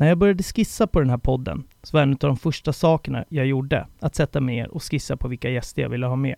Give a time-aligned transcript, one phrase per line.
[0.00, 3.24] När jag började skissa på den här podden så var en av de första sakerna
[3.28, 6.36] jag gjorde att sätta mig ner och skissa på vilka gäster jag ville ha med.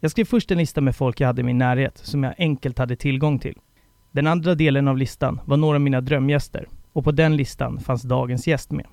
[0.00, 2.78] Jag skrev först en lista med folk jag hade i min närhet som jag enkelt
[2.78, 3.58] hade tillgång till.
[4.12, 8.02] Den andra delen av listan var några av mina drömgäster och på den listan fanns
[8.02, 8.86] dagens gäst med.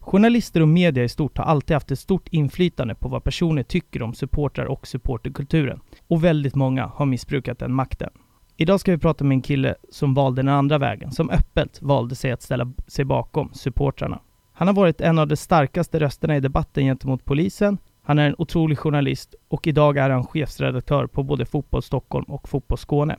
[0.00, 4.02] Journalister och media i stort har alltid haft ett stort inflytande på vad personer tycker
[4.02, 5.80] om supportrar och supporterkulturen.
[6.08, 8.10] Och väldigt många har missbrukat den makten.
[8.56, 12.14] Idag ska vi prata med en kille som valde den andra vägen, som öppet valde
[12.14, 14.20] sig att ställa sig bakom supportrarna.
[14.52, 17.78] Han har varit en av de starkaste rösterna i debatten gentemot polisen.
[18.02, 22.48] Han är en otrolig journalist och idag är han chefsredaktör på både Fotboll Stockholm och
[22.48, 23.16] Fotboll Skåne.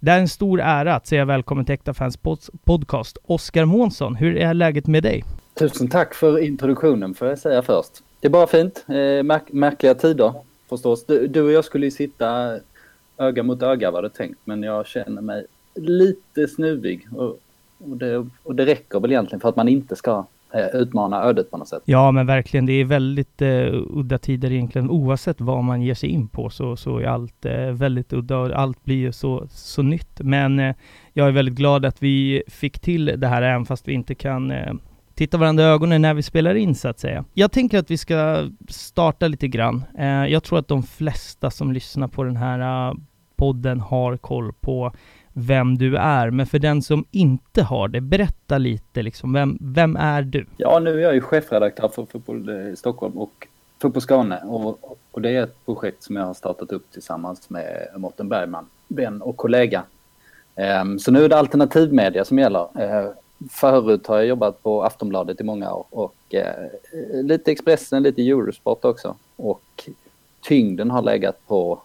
[0.00, 2.18] Det är en stor ära att säga välkommen till Äkta Fans
[2.64, 3.18] podcast.
[3.24, 5.24] Oskar Månsson, hur är läget med dig?
[5.58, 7.92] Tusen tack för introduktionen får jag säga först.
[8.20, 8.84] Det är bara fint.
[8.88, 10.32] Eh, märk märkliga tider
[10.68, 11.06] förstås.
[11.06, 12.58] Du, du, och jag skulle ju sitta
[13.18, 17.38] öga mot öga var det tänkt men jag känner mig lite snuvig och,
[17.78, 21.50] och, det, och det räcker väl egentligen för att man inte ska eh, utmana ödet
[21.50, 21.82] på något sätt.
[21.84, 24.90] Ja men verkligen, det är väldigt eh, udda tider egentligen.
[24.90, 28.50] Oavsett vad man ger sig in på så, så är allt eh, väldigt udda och
[28.50, 30.20] allt blir ju så, så nytt.
[30.20, 30.74] Men eh,
[31.12, 34.50] jag är väldigt glad att vi fick till det här även fast vi inte kan
[34.50, 34.72] eh,
[35.22, 37.24] titta varandra i ögonen när vi spelar in så att säga.
[37.34, 39.84] Jag tänker att vi ska starta lite grann.
[39.98, 42.94] Eh, jag tror att de flesta som lyssnar på den här eh,
[43.36, 44.92] podden har koll på
[45.32, 49.96] vem du är, men för den som inte har det, berätta lite liksom, vem, vem
[49.96, 50.46] är du?
[50.56, 53.48] Ja, nu är jag ju chefredaktör för Fotboll eh, Stockholm och
[53.82, 57.88] Fotboll Skåne och, och det är ett projekt som jag har startat upp tillsammans med
[57.96, 59.82] Mårten Bergman, vän och kollega.
[60.56, 62.66] Ehm, så nu är det alternativmedia som gäller.
[63.50, 68.84] Förut har jag jobbat på Aftonbladet i många år och uh, lite Expressen, lite Eurosport
[68.84, 69.16] också.
[69.36, 69.88] Och
[70.40, 71.80] tyngden har legat på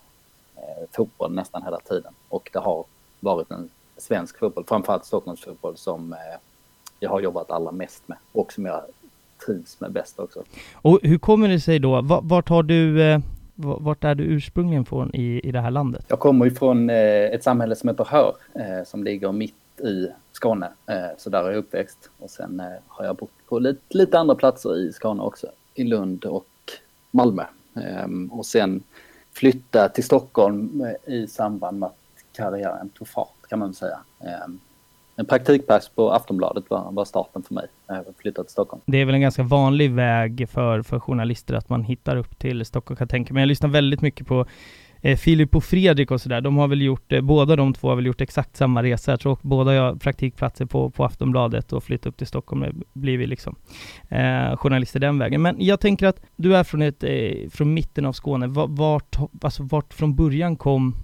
[0.55, 2.85] uh, fotboll nästan hela tiden och det har
[3.19, 6.15] varit en svensk fotboll, framförallt Stockholmsfotboll som
[6.99, 8.81] jag har jobbat allra mest med och som jag
[9.45, 10.43] trivs med bäst också.
[10.73, 13.21] Och hur kommer det sig då, vart har du
[13.57, 16.05] vart är du ursprungligen från i, i det här landet?
[16.07, 16.95] Jag kommer ifrån eh,
[17.25, 20.69] ett samhälle som heter Hör, eh, som ligger mitt i Skåne.
[20.85, 22.09] Eh, så där har jag uppväxt.
[22.19, 25.47] Och sen eh, har jag bott på lite, lite andra platser i Skåne också.
[25.75, 26.47] I Lund och
[27.11, 27.43] Malmö.
[27.75, 28.83] Ehm, och sen
[29.33, 31.97] flytta till Stockholm eh, i samband med att
[32.35, 33.99] karriären tog fart kan man säga.
[34.19, 34.59] Ehm,
[35.15, 38.81] en praktikplats på Aftonbladet var, var starten för mig när jag flyttade till Stockholm.
[38.85, 42.65] Det är väl en ganska vanlig väg för, för journalister att man hittar upp till
[42.65, 43.41] Stockholm kan jag tänka mig.
[43.41, 44.45] Jag lyssnar väldigt mycket på
[45.01, 46.41] eh, Filip och Fredrik och sådär.
[46.41, 49.11] De har väl gjort, eh, båda de två har väl gjort exakt samma resa.
[49.11, 52.63] Jag tror båda har praktikplatser på, på Aftonbladet och flyttat upp till Stockholm.
[52.63, 53.55] och blir vi liksom
[54.09, 55.41] eh, journalister den vägen.
[55.41, 58.47] Men jag tänker att du är från, ett, eh, från mitten av Skåne.
[58.67, 60.95] Vart, alltså vart från början kom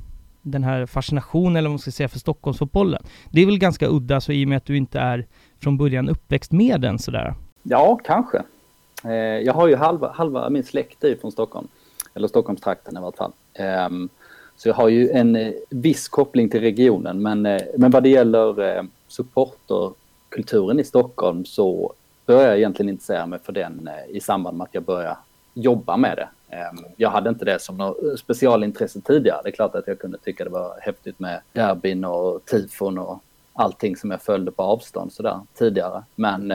[0.43, 3.03] den här fascinationen, eller vad man ska säga, för Stockholmsfotbollen.
[3.31, 5.25] Det är väl ganska udda, så i och med att du inte är
[5.59, 7.35] från början uppväxt med den sådär?
[7.63, 8.43] Ja, kanske.
[9.03, 11.67] Eh, jag har ju halva, halva min släkt är från Stockholm,
[12.13, 13.31] eller Stockholmstrakten i vart fall.
[13.53, 14.09] Ehm,
[14.55, 18.09] så jag har ju en eh, viss koppling till regionen, men, eh, men vad det
[18.09, 21.93] gäller eh, supporterkulturen i Stockholm så
[22.25, 25.17] började jag egentligen intressera mig för den i samband med att jag började
[25.53, 26.55] jobba med det.
[26.55, 29.41] Ehm, jag hade inte det som något specialintresse tidigare.
[29.43, 33.23] Det är klart att jag kunde tycka det var häftigt med derbyn och tifon och
[33.53, 36.03] allting som jag följde på avstånd sådär tidigare.
[36.15, 36.53] Men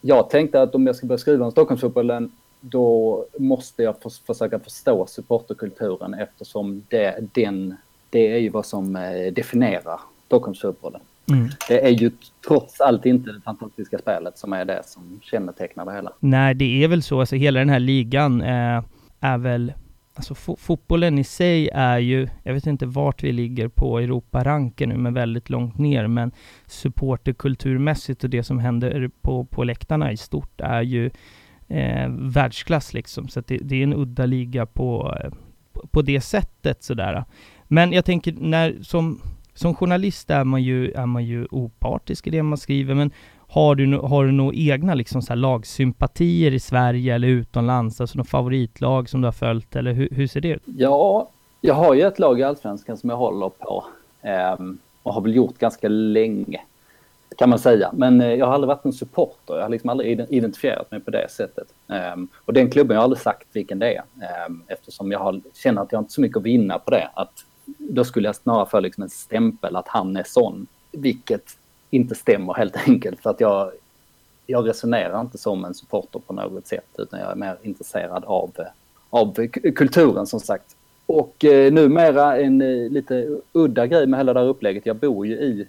[0.00, 2.32] jag tänkte att om jag ska börja skriva om Stockholmsfotbollen
[2.70, 3.94] då måste jag
[4.26, 7.76] försöka förstå supporterkulturen eftersom det, den,
[8.10, 11.00] det är ju vad som eh, definierar Stockholmsfotbollen.
[11.30, 11.48] Mm.
[11.68, 12.10] Det är ju
[12.48, 16.12] trots allt inte det fantastiska spelet som är det som kännetecknar det hela.
[16.20, 17.20] Nej, det är väl så.
[17.20, 18.82] Alltså hela den här ligan eh,
[19.20, 19.72] är väl
[20.18, 24.88] Alltså fo fotbollen i sig är ju, jag vet inte vart vi ligger på Europaranken
[24.88, 26.06] nu, men väldigt långt ner.
[26.06, 26.32] Men
[26.66, 31.10] supporterkulturmässigt och det som händer på, på läktarna i stort är ju
[31.68, 33.28] eh, världsklass liksom.
[33.28, 35.14] Så det, det, är en udda liga eh, på,
[35.90, 37.24] på det sättet sådär.
[37.64, 39.20] Men jag tänker, när, som,
[39.54, 43.10] som journalist är man, ju, är man ju opartisk i det man skriver, men
[43.48, 48.00] har du, har du några egna liksom så lagsympatier i Sverige eller utomlands?
[48.00, 50.62] Alltså något favoritlag som du har följt eller hur, hur ser det ut?
[50.64, 51.30] Ja,
[51.60, 53.84] jag har ju ett lag i Allsvenskan som jag håller på
[54.22, 54.56] eh,
[55.02, 56.60] och har väl gjort ganska länge
[57.36, 57.90] kan man säga.
[57.92, 59.54] Men eh, jag har aldrig varit en supporter.
[59.54, 61.66] Jag har liksom aldrig identifierat mig på det sättet.
[61.88, 64.02] Ehm, och den klubben jag har aldrig sagt vilken det är.
[64.22, 67.10] Ehm, eftersom jag har, känner att jag inte har så mycket att vinna på det.
[67.14, 67.44] Att
[67.78, 70.66] då skulle jag snarare få liksom en stämpel att han är sån.
[70.92, 71.56] Vilket
[71.90, 73.20] inte stämmer helt enkelt.
[73.20, 73.70] För att jag,
[74.46, 78.50] jag resonerar inte som en supporter på något sätt utan jag är mer intresserad av,
[78.58, 78.66] eh,
[79.10, 80.76] av kulturen som sagt.
[81.06, 84.86] Och eh, numera en eh, lite udda grej med hela det här upplägget.
[84.86, 85.68] Jag bor ju i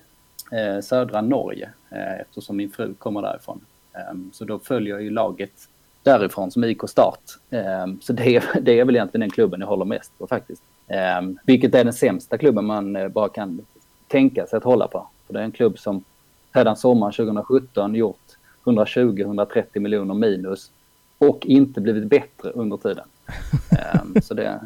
[0.51, 3.61] eh, södra Norge eh, eftersom min fru kommer därifrån.
[3.93, 5.69] Ehm, så då följer jag ju laget
[6.03, 7.21] därifrån som IK Start.
[7.49, 10.63] Ehm, så det är, det är väl egentligen den klubben jag håller mest på faktiskt.
[10.87, 13.65] Ehm, vilket är den sämsta klubben man eh, bara kan
[14.07, 15.07] tänka sig att hålla på.
[15.27, 16.03] För det är en klubb som
[16.51, 20.71] redan sommaren 2017 gjort 120-130 miljoner minus
[21.17, 23.05] och inte blivit bättre under tiden
[24.01, 24.59] um, så det,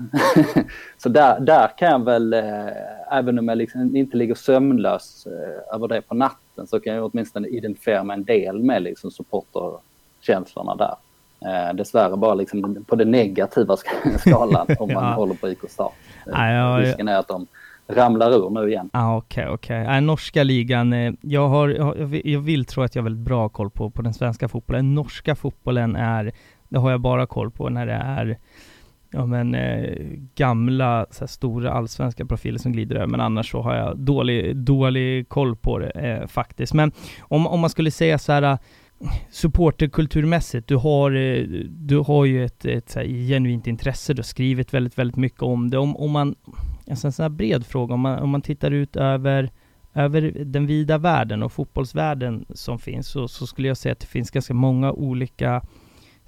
[0.98, 5.76] så där, där kan jag väl, eh, även om jag liksom inte ligger sömnlös eh,
[5.76, 10.76] över det på natten, så kan jag åtminstone identifiera mig en del med liksom supporterkänslorna
[10.76, 10.96] där.
[11.46, 13.78] Eh, dessvärre bara liksom på den negativa
[14.20, 15.14] skalan om man ja.
[15.14, 15.94] håller på IK Start.
[16.26, 17.48] Ja, Risken är att de
[17.88, 18.90] ramlar ur nu igen.
[18.94, 19.82] Ah, Okej, okay, okej.
[19.82, 19.96] Okay.
[19.96, 23.50] Äh, norska ligan, eh, jag har, jag, jag vill tro att jag har väldigt bra
[23.50, 24.96] koll på, på den svenska fotbollen.
[24.96, 26.32] Norska fotbollen är,
[26.72, 28.38] det har jag bara koll på när det är
[29.12, 29.98] ja men eh,
[30.36, 34.56] gamla så här, stora allsvenska profiler som glider över, men annars så har jag dålig,
[34.58, 36.74] dålig koll på det eh, faktiskt.
[36.74, 36.92] Men
[37.22, 38.58] om, om man skulle säga så här eh,
[39.32, 44.24] supporterkulturmässigt, du har, eh, du har ju ett, ett så här, genuint intresse, du har
[44.24, 45.78] skrivit väldigt, väldigt mycket om det.
[45.78, 46.36] Om, om man,
[46.90, 49.52] alltså en sån här bred fråga, om man, om man tittar ut över,
[49.94, 54.08] över den vida världen och fotbollsvärlden som finns, så, så skulle jag säga att det
[54.08, 55.62] finns ganska många olika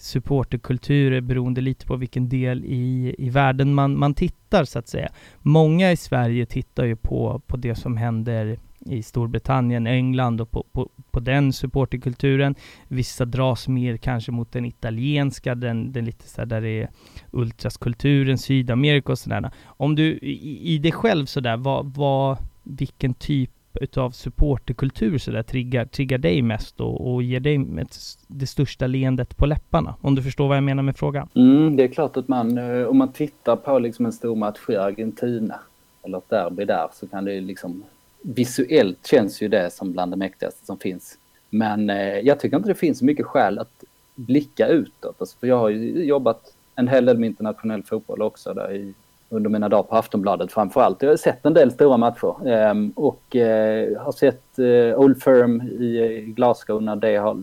[0.03, 5.09] supporterkulturer beroende lite på vilken del i, i världen man, man tittar så att säga.
[5.39, 10.65] Många i Sverige tittar ju på, på det som händer i Storbritannien, England och på,
[10.71, 12.55] på, på den supporterkulturen.
[12.88, 16.89] Vissa dras mer kanske mot den italienska, den, den lite så där det är
[17.31, 19.51] ultraskulturen, Sydamerika och sådär.
[19.65, 25.85] Om du i, i dig själv sådär, vad, vad, vilken typ utav supporterkultur sådär triggar,
[25.85, 27.97] triggar dig mest och, och ger dig ett,
[28.27, 29.95] det största leendet på läpparna?
[30.01, 31.29] Om du förstår vad jag menar med frågan?
[31.35, 34.59] Mm, det är klart att man, eh, om man tittar på liksom en stor match
[34.69, 35.59] i Argentina
[36.03, 37.83] eller ett derby där så kan det liksom
[38.21, 41.17] visuellt känns ju det som bland det mäktigaste som finns.
[41.49, 43.83] Men eh, jag tycker inte det finns så mycket skäl att
[44.15, 45.15] blicka utåt.
[45.19, 48.93] Alltså, för jag har ju jobbat en hel del med internationell fotboll också där i,
[49.33, 51.01] under mina dagar på Aftonbladet framförallt.
[51.01, 55.62] Jag har sett en del stora matcher eh, och eh, har sett eh, Old Firm
[55.62, 57.38] i Glasgow när det har,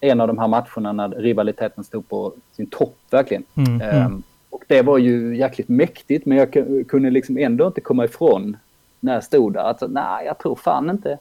[0.00, 3.42] en av de här matcherna när rivaliteten stod på sin topp verkligen.
[3.54, 3.80] Mm, mm.
[3.80, 6.52] Ehm, och det var ju jäkligt mäktigt men jag
[6.88, 8.56] kunde liksom ändå inte komma ifrån
[9.00, 11.18] när jag stod där att nej, jag tror fan inte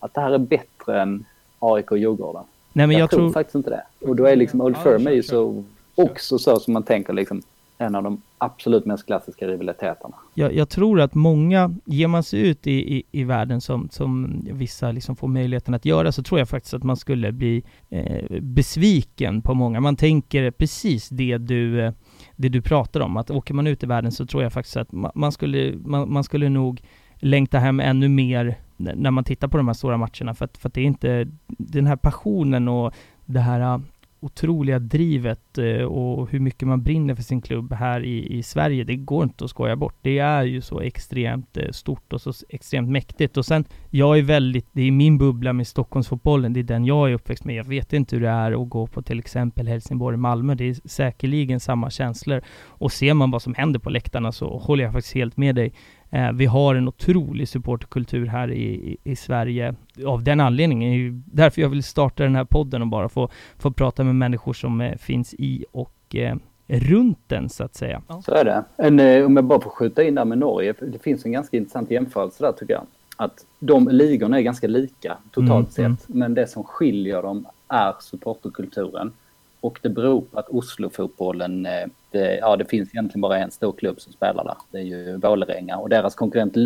[0.00, 1.24] att det här är bättre än
[1.58, 2.42] AIK och Djurgården.
[2.72, 3.82] Nej, men jag, jag tror, tror faktiskt inte det.
[4.08, 5.64] Och då är liksom Old Firm är ju så
[5.94, 7.42] också så som man tänker liksom
[7.78, 10.14] en av de absolut mest klassiska rivaliteterna.
[10.34, 14.40] Jag, jag, tror att många, ger man sig ut i, i, i världen som, som
[14.52, 18.40] vissa liksom får möjligheten att göra, så tror jag faktiskt att man skulle bli eh,
[18.40, 19.80] besviken på många.
[19.80, 21.92] Man tänker precis det du, eh,
[22.36, 24.92] det du pratar om, att åker man ut i världen så tror jag faktiskt att
[24.92, 26.82] man, man skulle, man, man skulle nog
[27.16, 30.68] längta hem ännu mer när man tittar på de här stora matcherna för att, för
[30.68, 32.92] att det är inte den här passionen och
[33.26, 33.80] det här
[34.24, 38.84] otroliga drivet eh, och hur mycket man brinner för sin klubb här i, i Sverige,
[38.84, 39.94] det går inte att skoja bort.
[40.02, 43.36] Det är ju så extremt eh, stort och så extremt mäktigt.
[43.36, 47.10] Och sen, jag är väldigt, det är min bubbla med Stockholmsfotbollen, det är den jag
[47.10, 47.54] är uppväxt med.
[47.54, 51.60] Jag vet inte hur det är att gå på till exempel Helsingborg-Malmö, det är säkerligen
[51.60, 52.40] samma känslor.
[52.66, 55.72] Och ser man vad som händer på läktarna så håller jag faktiskt helt med dig.
[56.14, 59.74] Eh, vi har en otrolig supportkultur här i, i, Sverige.
[60.06, 63.28] Av den anledningen är ju därför jag vill starta den här podden och bara få,
[63.58, 68.02] få prata med människor som eh, finns i och eh, runt den så att säga.
[68.24, 68.64] Så är det.
[68.76, 71.56] En, eh, om jag bara får skjuta in där med Norge, det finns en ganska
[71.56, 72.86] intressant jämförelse där tycker jag.
[73.16, 76.18] Att de ligorna är ganska lika totalt mm, sett, mm.
[76.18, 79.12] men det som skiljer dem är supporterkulturen.
[79.64, 83.72] Och det beror på att Oslo-fotbollen, eh, det, ja det finns egentligen bara en stor
[83.72, 84.56] klubb som spelar där.
[84.70, 86.56] Det är ju Vålerenga och deras konkurrent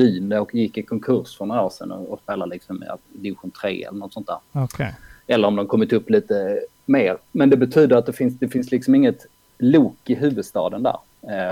[0.40, 2.86] och gick i konkurs för några år sedan och, och spelar liksom i
[3.18, 4.62] division 3 eller något sånt där.
[4.62, 4.92] Okay.
[5.26, 7.18] Eller om de kommit upp lite mer.
[7.32, 9.26] Men det betyder att det finns, det finns liksom inget
[9.58, 10.98] lok i huvudstaden där.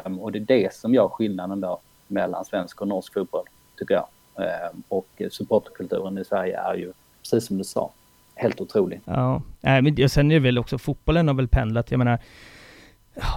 [0.06, 3.44] Um, och det är det som gör skillnaden då mellan svensk och norsk fotboll,
[3.78, 4.06] tycker jag.
[4.34, 7.92] Um, och supporterkulturen i Sverige är ju, precis som du sa,
[8.36, 9.00] helt otrolig.
[9.04, 12.18] Ja, äh, men sen är det väl också, fotbollen har väl pendlat, jag menar,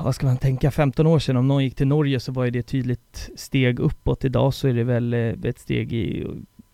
[0.04, 2.52] vad ska man tänka, 15 år sedan om någon gick till Norge så var ju
[2.52, 4.26] det ett tydligt steg uppåt.
[4.26, 6.28] Idag så är det väl eh, ett steg i,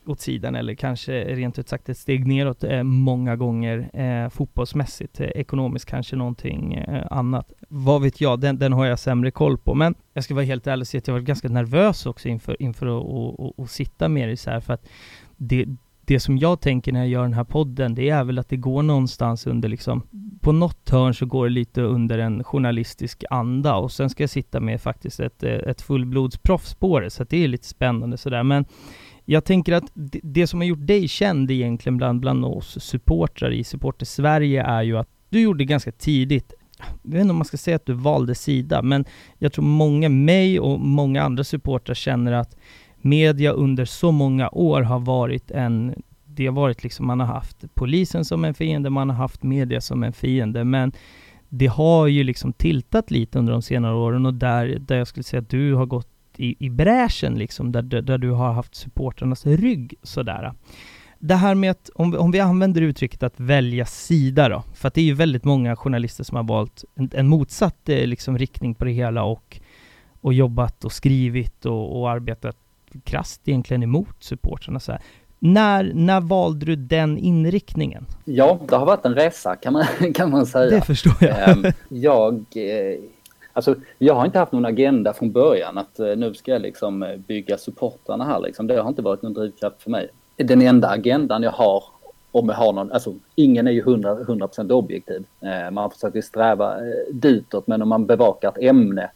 [0.05, 5.19] åt sidan eller kanske rent ut sagt ett steg neråt eh, många gånger eh, fotbollsmässigt.
[5.19, 7.53] Eh, ekonomiskt kanske någonting eh, annat.
[7.67, 9.73] Vad vet jag, den, den har jag sämre koll på.
[9.73, 12.61] Men jag ska vara helt ärlig och säga att jag var ganska nervös också inför,
[12.61, 14.87] inför att, att, att sitta med dig så här för att
[15.37, 15.65] det,
[16.05, 18.57] det som jag tänker när jag gör den här podden, det är väl att det
[18.57, 20.03] går någonstans under liksom,
[20.41, 24.29] på något hörn så går det lite under en journalistisk anda och sen ska jag
[24.29, 28.17] sitta med faktiskt ett, eh, ett fullblodsproffs på det, så att det är lite spännande
[28.17, 28.43] sådär.
[28.43, 28.65] Men
[29.25, 33.51] jag tänker att det, det som har gjort dig känd egentligen bland, bland oss supportrar
[33.51, 36.53] i Supporter Sverige är ju att du gjorde ganska tidigt
[37.03, 39.05] jag vet inte om man ska säga att du valde sida, men
[39.37, 42.57] jag tror många, mig och många andra supportrar känner att
[43.05, 47.65] media under så många år har varit en det har varit liksom, man har haft
[47.73, 50.91] polisen som en fiende, man har haft media som en fiende, men
[51.49, 55.23] det har ju liksom tiltat lite under de senare åren och där, där jag skulle
[55.23, 59.45] säga att du har gått i, i bräschen liksom, där, där du har haft supporternas
[59.45, 60.53] rygg sådär.
[61.19, 64.93] Det här med att, om, om vi använder uttrycket att välja sida då, för att
[64.93, 68.75] det är ju väldigt många journalister som har valt en, en motsatt eh, liksom, riktning
[68.75, 69.59] på det hela och,
[70.21, 72.57] och jobbat och skrivit och, och arbetat
[73.03, 74.79] krasst egentligen emot supportrarna.
[74.79, 75.01] Så här.
[75.39, 78.05] När, när valde du den inriktningen?
[78.25, 80.69] Ja, det har varit en resa kan man, kan man säga.
[80.69, 81.49] Det förstår jag.
[81.49, 82.99] Ehm, jag, eh,
[83.53, 87.03] alltså, jag har inte haft någon agenda från början att eh, nu ska jag liksom
[87.03, 88.67] eh, bygga supportrarna här liksom.
[88.67, 90.09] Det har inte varit någon drivkraft för mig.
[90.35, 91.83] Den enda agendan jag har,
[92.31, 94.21] om jag har någon, alltså ingen är ju 100%,
[94.57, 95.25] 100 objektiv.
[95.71, 96.75] Man försöker sträva
[97.11, 99.09] ditåt men om man bevakar ett ämne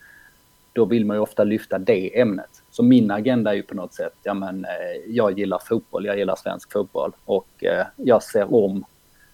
[0.73, 2.58] då vill man ju ofta lyfta det ämnet.
[2.79, 4.71] Så min agenda är ju på något sätt, ja men eh,
[5.07, 8.83] jag gillar fotboll, jag gillar svensk fotboll och eh, jag ser om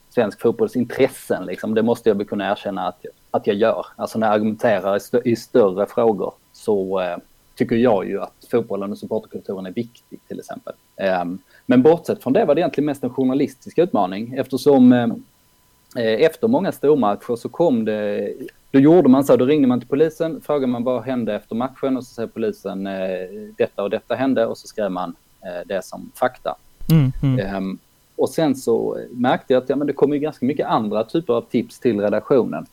[0.10, 1.75] svensk fotbolls intressen liksom.
[1.75, 3.86] Det måste jag kunna erkänna att, att jag gör.
[3.96, 7.18] Alltså när jag argumenterar i, stö i större frågor så eh,
[7.56, 10.74] tycker jag ju att fotbollen och supporterkulturen är viktig till exempel.
[11.22, 15.08] Um, men bortsett från det var det egentligen mest en journalistisk utmaning eftersom eh,
[16.04, 18.34] eh efter många stormatcher så kom det
[18.75, 21.98] då gjorde man så, då ringde man till polisen, frågade man vad hände efter matchen
[21.98, 22.94] och så säger polisen eh,
[23.58, 26.55] detta och detta hände och så skrev man eh, det som fakta.
[26.91, 27.55] Mm, mm.
[27.55, 27.79] Um,
[28.15, 31.34] och sen så märkte jag att ja, men det kommer ju ganska mycket andra typer
[31.34, 32.65] av tips till redaktionen.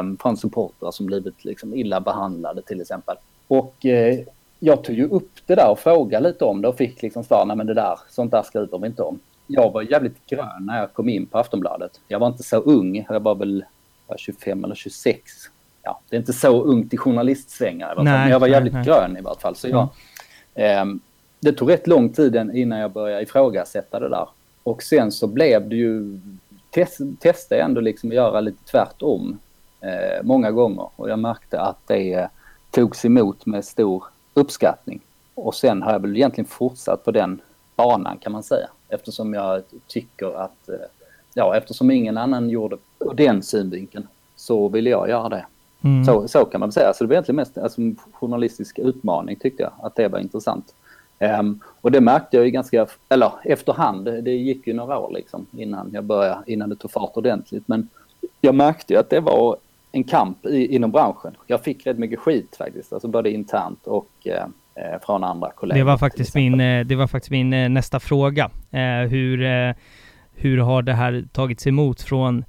[0.00, 3.16] Um, från supportrar som blivit liksom illa behandlade till exempel.
[3.48, 4.18] Och eh,
[4.58, 7.44] jag tog ju upp det där och frågade lite om det och fick liksom svar,
[7.46, 9.20] nej men det där, sånt där skriver vi inte om.
[9.46, 12.00] Jag var jävligt grön när jag kom in på Aftonbladet.
[12.08, 13.64] Jag var inte så ung, jag var väl
[14.16, 15.22] 25 eller 26.
[15.82, 19.20] Ja, det är inte så ungt i journalistsvängar men jag var jävligt nej, grön i
[19.20, 19.56] vart fall.
[19.56, 19.88] Så jag,
[20.54, 20.88] mm.
[20.88, 20.96] eh,
[21.40, 24.28] det tog rätt lång tid innan jag började ifrågasätta det där.
[24.62, 26.20] Och sen så blev det ju,
[26.70, 29.38] test, testade jag ändå liksom att göra lite tvärtom
[29.80, 32.28] eh, många gånger och jag märkte att det eh,
[32.70, 35.00] togs emot med stor uppskattning.
[35.34, 37.40] Och sen har jag väl egentligen fortsatt på den
[37.76, 40.74] banan kan man säga eftersom jag tycker att eh,
[41.34, 45.46] ja, eftersom ingen annan gjorde på den synvinkeln så ville jag göra det.
[45.82, 46.04] Mm.
[46.04, 46.92] Så, så kan man säga.
[46.94, 50.74] Så det var egentligen mest alltså, en journalistisk utmaning tyckte jag, att det var intressant.
[51.40, 55.46] Um, och det märkte jag ju ganska, eller efterhand, det gick ju några år liksom
[55.52, 57.68] innan jag började, innan det tog fart ordentligt.
[57.68, 57.88] Men
[58.40, 59.56] jag märkte ju att det var
[59.92, 61.36] en kamp i, inom branschen.
[61.46, 65.78] Jag fick rätt mycket skit faktiskt, alltså både internt och eh, eh från andra kollegor.
[65.78, 68.50] Det var faktiskt min, eh, det var faktiskt min eh, nästa fråga.
[68.70, 69.74] Eh, hur, eh,
[70.34, 72.44] hur har det här tagits emot från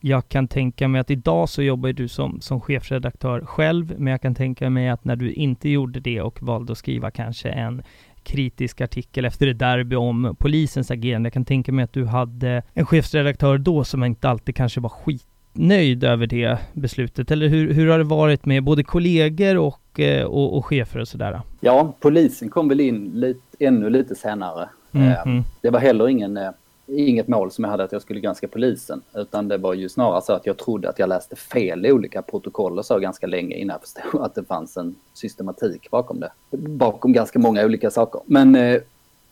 [0.00, 4.22] jag kan tänka mig att idag så jobbar du som, som chefredaktör själv, men jag
[4.22, 7.82] kan tänka mig att när du inte gjorde det och valde att skriva kanske en
[8.22, 11.26] kritisk artikel efter det derby om polisens agerande.
[11.26, 14.88] Jag kan tänka mig att du hade en chefsredaktör då som inte alltid kanske var
[14.88, 17.30] skitnöjd över det beslutet.
[17.30, 21.08] Eller hur, hur har det varit med både kollegor och, eh, och, och chefer och
[21.08, 21.40] sådär?
[21.60, 24.68] Ja, polisen kom väl in lite, ännu lite senare.
[24.92, 25.42] Mm -hmm.
[25.60, 26.50] Det var heller ingen eh,
[26.94, 29.02] inget mål som jag hade att jag skulle granska polisen.
[29.14, 32.22] Utan det var ju snarare så att jag trodde att jag läste fel i olika
[32.22, 36.30] protokoll och så ganska länge innan jag förstod att det fanns en systematik bakom det.
[36.56, 38.20] Bakom ganska många olika saker.
[38.26, 38.80] Men eh,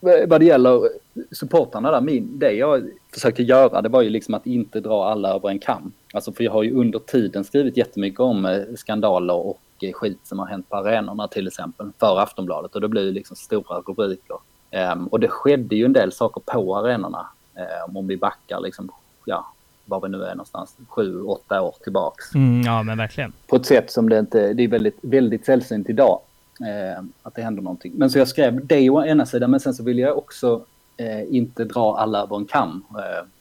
[0.00, 0.88] vad det gäller
[1.30, 5.34] supportrarna där, min, det jag försökte göra det var ju liksom att inte dra alla
[5.34, 5.92] över en kam.
[6.12, 10.20] Alltså för jag har ju under tiden skrivit jättemycket om eh, skandaler och eh, skit
[10.24, 13.80] som har hänt på arenorna till exempel för Aftonbladet och det blir ju liksom stora
[13.80, 14.36] rubriker.
[14.92, 17.26] Um, och det skedde ju en del saker på arenorna
[17.94, 18.90] om vi backar liksom,
[19.24, 19.52] ja,
[19.84, 22.34] var vi nu är någonstans, sju, åtta år tillbaks.
[22.34, 23.32] Mm, ja, men verkligen.
[23.46, 26.20] På ett sätt som det inte, det är väldigt, väldigt sällsynt idag.
[26.60, 27.92] Eh, att det händer någonting.
[27.96, 30.64] Men så jag skrev det å ena sidan, men sen så vill jag också
[30.96, 32.84] eh, inte dra alla över en kam.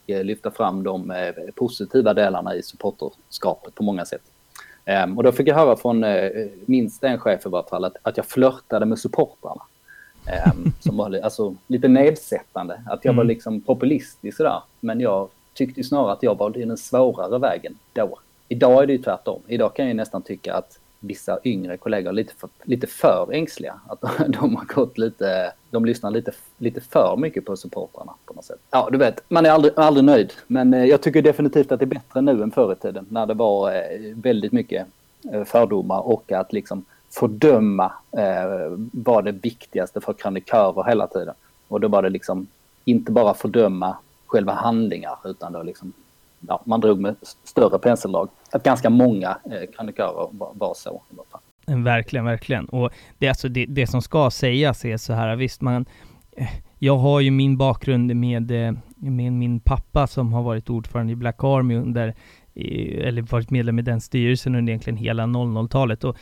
[0.07, 4.21] Eh, lyfta fram de eh, positiva delarna i supporterskapet på många sätt.
[4.85, 6.05] Eh, och då fick jag höra från
[6.65, 9.61] minst en chef i varje fall att, att jag flörtade med supportrarna.
[10.27, 12.73] Um, som var alltså, lite nedsättande.
[12.73, 13.17] Att jag mm.
[13.17, 14.61] var liksom populistisk sådär.
[14.79, 18.19] Men jag tyckte snarare att jag valde den svårare vägen då.
[18.47, 19.41] Idag är det ju tvärtom.
[19.47, 23.79] Idag kan jag nästan tycka att vissa yngre kollegor är lite för, lite för ängsliga.
[23.87, 28.45] Att de har gått lite, de lyssnar lite, lite för mycket på supportrarna på något
[28.45, 28.59] sätt.
[28.71, 30.33] Ja, du vet, man är aldrig, aldrig nöjd.
[30.47, 33.05] Men eh, jag tycker definitivt att det är bättre nu än förr i tiden.
[33.09, 34.87] När det var eh, väldigt mycket
[35.33, 36.85] eh, fördomar och att liksom
[37.19, 41.35] fördöma eh, var det viktigaste för krönikörer hela tiden.
[41.67, 42.47] Och då var det liksom
[42.85, 45.93] inte bara fördöma själva handlingar utan då liksom,
[46.39, 48.29] ja, man drog med större penseldrag.
[48.51, 51.01] Att ganska många eh, krönikörer var, var så.
[51.65, 52.65] Verkligen, verkligen.
[52.65, 55.85] Och det, alltså det, det som ska sägas är så här, visst man
[56.31, 56.47] eh,
[56.79, 61.15] jag har ju min bakgrund med, eh, med min pappa som har varit ordförande i
[61.15, 62.15] Black Army under,
[62.55, 66.03] eller varit medlem i den styrelsen under egentligen hela 00-talet.
[66.03, 66.17] Och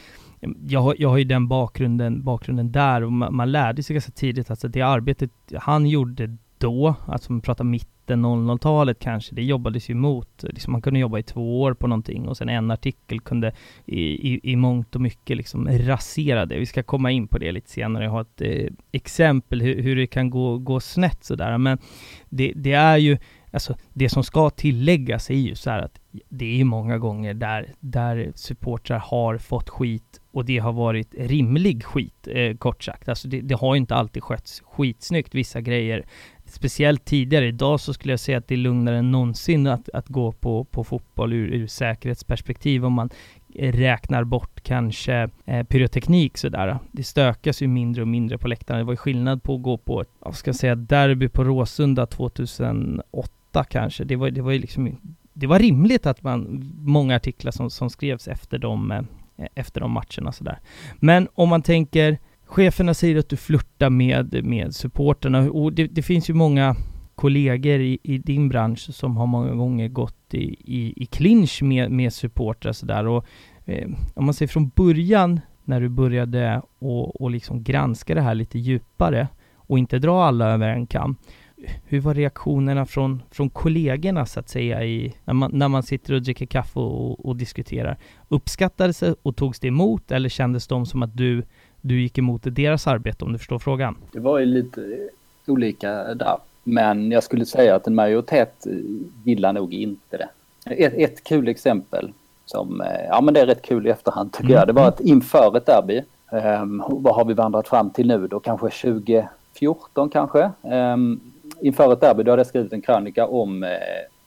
[0.67, 4.11] jag har, jag har ju den bakgrunden, bakgrunden där och man, man lärde sig ganska
[4.11, 9.89] tidigt, alltså det arbetet han gjorde då, alltså man pratar mitten 00-talet kanske, det jobbades
[9.89, 13.19] ju mot, liksom man kunde jobba i två år på någonting och sen en artikel
[13.19, 13.51] kunde
[13.85, 14.01] i,
[14.33, 16.59] i, i mångt och mycket liksom rasera det.
[16.59, 19.95] Vi ska komma in på det lite senare, jag har ett eh, exempel hur, hur,
[19.95, 21.77] det kan gå, gå snett sådär, men
[22.29, 23.17] det, det är ju
[23.55, 25.99] Alltså det som ska tilläggas är ju så här att
[26.29, 31.83] det är många gånger där, där supportrar har fått skit och det har varit rimlig
[31.83, 33.09] skit, eh, kort sagt.
[33.09, 36.05] Alltså det, det har inte alltid skötts skitsnyggt, vissa grejer.
[36.45, 40.07] Speciellt tidigare, idag så skulle jag säga att det är lugnare än någonsin att, att
[40.07, 43.09] gå på, på fotboll ur, ur säkerhetsperspektiv om man
[43.55, 46.79] eh, räknar bort kanske eh, pyroteknik sådär.
[46.91, 48.77] Det stökas ju mindre och mindre på läktarna.
[48.77, 51.43] Det var ju skillnad på att gå på ett, vad ska jag säga, derby på
[51.43, 54.03] Råsunda 2008 kanske.
[54.03, 54.97] Det var, det var ju liksom,
[55.33, 59.01] det var rimligt att man, många artiklar som, som skrevs efter de, eh,
[59.37, 60.59] Eh, efter de matcherna sådär.
[60.99, 66.01] Men om man tänker, cheferna säger att du flörtar med, med supporterna och det, det
[66.01, 66.75] finns ju många
[67.15, 71.91] kollegor i, i, din bransch som har många gånger gått i, i, i clinch med,
[71.91, 73.25] med supportrar sådär och
[73.65, 78.35] eh, om man säger från början när du började och, och liksom granska det här
[78.35, 81.15] lite djupare och inte dra alla över en kam.
[81.85, 86.13] Hur var reaktionerna från, från kollegorna så att säga i, när, man, när man sitter
[86.13, 87.97] och dricker kaffe och, och diskuterar?
[88.29, 91.43] Uppskattades det och togs det emot eller kändes de som att du,
[91.81, 93.97] du gick emot deras arbete om du förstår frågan?
[94.11, 94.81] Det var ju lite
[95.45, 96.37] olika där.
[96.63, 98.67] Men jag skulle säga att en majoritet
[99.23, 100.29] gillar nog inte det.
[100.65, 102.13] Ett, ett kul exempel
[102.45, 104.57] som, eh, ja men det är rätt kul i efterhand tycker mm.
[104.57, 106.01] jag, det var att inför ett derby,
[106.31, 110.51] um, vad har vi vandrat fram till nu då, kanske 2014 kanske?
[110.61, 111.21] Um,
[111.65, 113.69] inför ett derby, då hade jag skrivit en krönika om eh,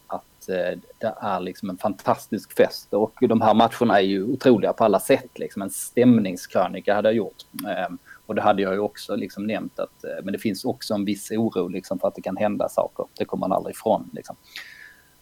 [0.07, 4.73] att eh, det är liksom en fantastisk fest och de här matcherna är ju otroliga
[4.73, 7.37] på alla sätt, liksom en stämningskrönika hade jag gjort.
[7.69, 10.95] Ehm, och det hade jag ju också liksom nämnt att, eh, men det finns också
[10.95, 13.07] en viss oro liksom för att det kan hända saker.
[13.19, 14.11] Det kommer man aldrig ifrån.
[14.13, 14.37] Liksom.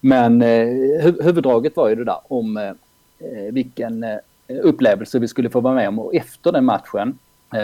[0.00, 0.68] Men eh,
[1.22, 2.72] huvuddraget var ju det där om eh,
[3.52, 4.18] vilken eh,
[4.62, 5.98] upplevelse vi skulle få vara med om.
[5.98, 7.18] Och efter den matchen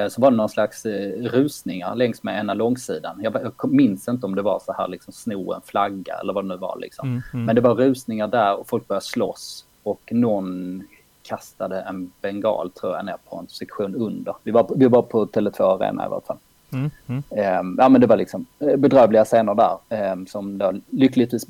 [0.09, 3.21] så var det någon slags rusningar längs med ena långsidan.
[3.23, 6.45] Jag, jag minns inte om det var så här liksom sno en flagga eller vad
[6.45, 7.09] det nu var liksom.
[7.09, 7.45] Mm, mm.
[7.45, 9.66] Men det var rusningar där och folk började slåss.
[9.83, 10.83] Och någon
[11.23, 14.35] kastade en bengal tror jag ner på en sektion under.
[14.42, 16.38] Vi var, vi var på Tele2 Arena i alla fall.
[16.73, 17.23] Mm, mm.
[17.61, 21.47] Um, ja men det var liksom eh, bedrövliga scener där um, som då lyckligtvis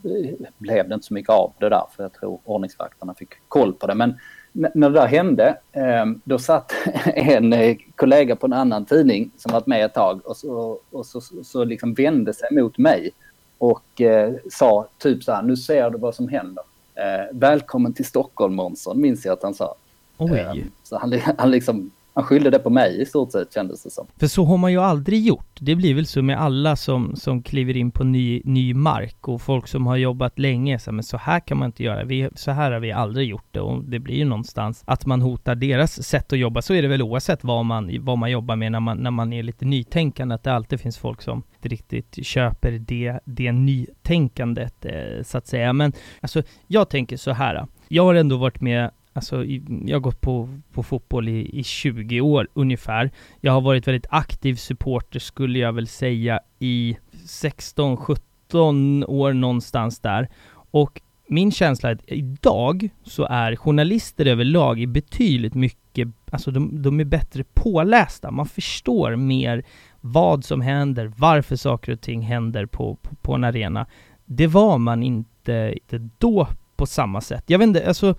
[0.59, 3.87] blev det inte så mycket av det där för jag tror ordningsvakterna fick koll på
[3.87, 3.95] det.
[3.95, 4.15] Men
[4.53, 5.57] när det där hände
[6.03, 6.73] um, då satt
[7.15, 11.07] en eh, kollega på en annan tidning som varit med ett tag och så, och
[11.07, 13.11] så, så, liksom vände sig mot mig
[13.59, 16.65] och uh, sa typ så här nu ser du vad som händer.
[16.95, 19.75] Eh, välkommen till Stockholm Månsson, minns jag att han sa.
[20.19, 23.91] Eh, så han, han liksom han skyllde det på mig i stort sett kändes det
[23.91, 24.07] som.
[24.17, 25.59] För så har man ju aldrig gjort.
[25.61, 29.43] Det blir väl så med alla som, som kliver in på ny, ny mark och
[29.43, 30.79] folk som har jobbat länge.
[30.79, 32.05] Så, men så här kan man inte göra.
[32.05, 35.23] Vi, så här har vi aldrig gjort det och det blir ju någonstans att man
[35.23, 36.63] hotar deras sätt att jobba.
[36.63, 39.33] Så är det väl oavsett vad man, vad man jobbar med när man, när man
[39.33, 40.35] är lite nytänkande.
[40.35, 45.47] Att det alltid finns folk som inte riktigt köper det, det nytänkandet eh, så att
[45.47, 45.73] säga.
[45.73, 47.67] Men alltså, jag tänker så här.
[47.89, 49.45] Jag har ändå varit med Alltså,
[49.85, 53.11] jag har gått på, på fotboll i, i 20 år ungefär.
[53.41, 56.97] Jag har varit väldigt aktiv supporter skulle jag väl säga i
[57.27, 60.29] 16-17 år någonstans där.
[60.71, 66.83] Och min känsla är att idag så är journalister överlag i betydligt mycket, alltså de,
[66.83, 68.31] de är bättre pålästa.
[68.31, 69.65] Man förstår mer
[70.01, 73.87] vad som händer, varför saker och ting händer på, på, på en arena.
[74.25, 77.45] Det var man inte, inte då på samma sätt.
[77.47, 78.15] Jag vet inte, alltså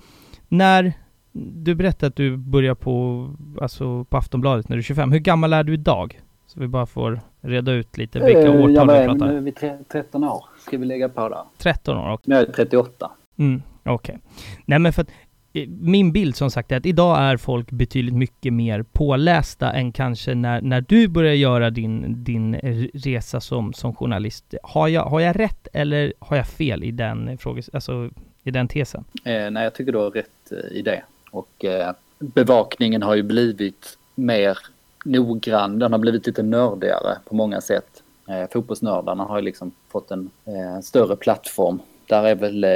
[0.54, 0.94] när
[1.32, 3.28] du berättade att du börjar på,
[3.62, 5.12] alltså på Aftonbladet när du är 25.
[5.12, 6.22] Hur gammal är du idag?
[6.48, 9.28] Så vi bara får reda ut lite vilka uh, årtal vi pratar.
[9.28, 9.52] Nu är vi
[9.92, 10.46] 13 år.
[10.60, 11.44] Ska vi lägga på där?
[11.58, 12.14] 13 år?
[12.14, 12.36] Okay.
[12.36, 13.12] Jag är 38.
[13.38, 13.94] Mm, okej.
[13.94, 14.18] Okay.
[14.66, 15.10] Nej men för att
[15.54, 19.92] eh, min bild som sagt är att idag är folk betydligt mycket mer pålästa än
[19.92, 22.56] kanske när, när du började göra din, din
[22.94, 24.54] resa som, som journalist.
[24.64, 28.10] Har jag, har jag rätt eller har jag fel i den frågan, alltså
[28.44, 29.04] i den tesen?
[29.24, 31.04] Eh, nej, jag tycker du har rätt eh, i det.
[31.32, 34.58] Och eh, bevakningen har ju blivit mer
[35.06, 35.80] noggrann.
[35.80, 38.04] Den har blivit lite nördigare på många sätt.
[38.30, 41.80] Eh, fotbollsnördarna har ju liksom fått en eh, större plattform.
[42.08, 42.70] Där är väl, eh,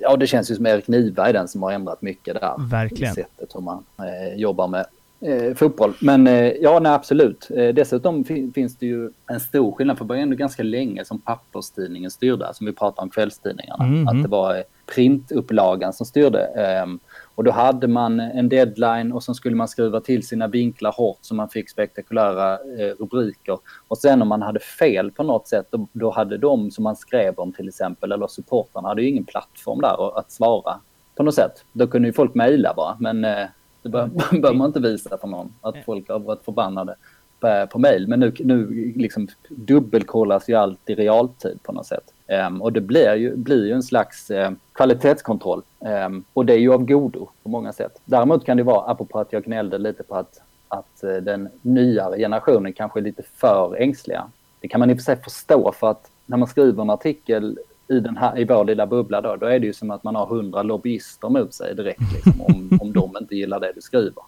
[0.00, 2.54] ja det känns ju som Erik Niva den som har ändrat mycket där.
[2.70, 3.12] Verkligen.
[3.12, 4.86] I sättet hur man eh, jobbar med
[5.22, 5.92] eh, fotboll.
[6.00, 7.48] Men eh, ja, nej absolut.
[7.56, 11.04] Eh, dessutom fin finns det ju en stor skillnad, för det var ändå ganska länge
[11.04, 13.84] som papperstidningen styrde, som vi pratar om kvällstidningarna.
[13.84, 14.10] Mm -hmm.
[14.10, 16.44] Att det var printupplagan som styrde.
[16.44, 16.98] Ehm,
[17.34, 21.18] och då hade man en deadline och så skulle man skruva till sina vinklar hårt
[21.20, 23.58] så man fick spektakulära eh, rubriker.
[23.88, 26.96] Och sen om man hade fel på något sätt, då, då, hade de som man
[26.96, 30.80] skrev om till exempel, eller supportrarna, hade ju ingen plattform där att svara
[31.16, 31.64] på något sätt.
[31.72, 33.46] Då kunde ju folk mejla bara, men eh,
[33.82, 36.94] det behöver man inte visa för någon, att folk har varit förbannade
[37.40, 38.08] på, på mejl.
[38.08, 42.04] Men nu, nu liksom dubbelkollas ju allt i realtid på något sätt.
[42.46, 45.62] Um, och det blir ju, blir ju en slags uh, kvalitetskontroll.
[46.06, 48.00] Um, och det är ju av godo på många sätt.
[48.04, 52.18] Däremot kan det vara, apropå att jag gnällde lite på att, att uh, den nyare
[52.18, 54.24] generationen kanske är lite för ängsliga.
[54.60, 57.58] Det kan man i och för sig förstå för att när man skriver en artikel
[57.92, 60.14] i, den här, i vår lilla bubbla då, då är det ju som att man
[60.14, 64.22] har hundra lobbyister mot sig direkt liksom, om, om de inte gillar det du skriver.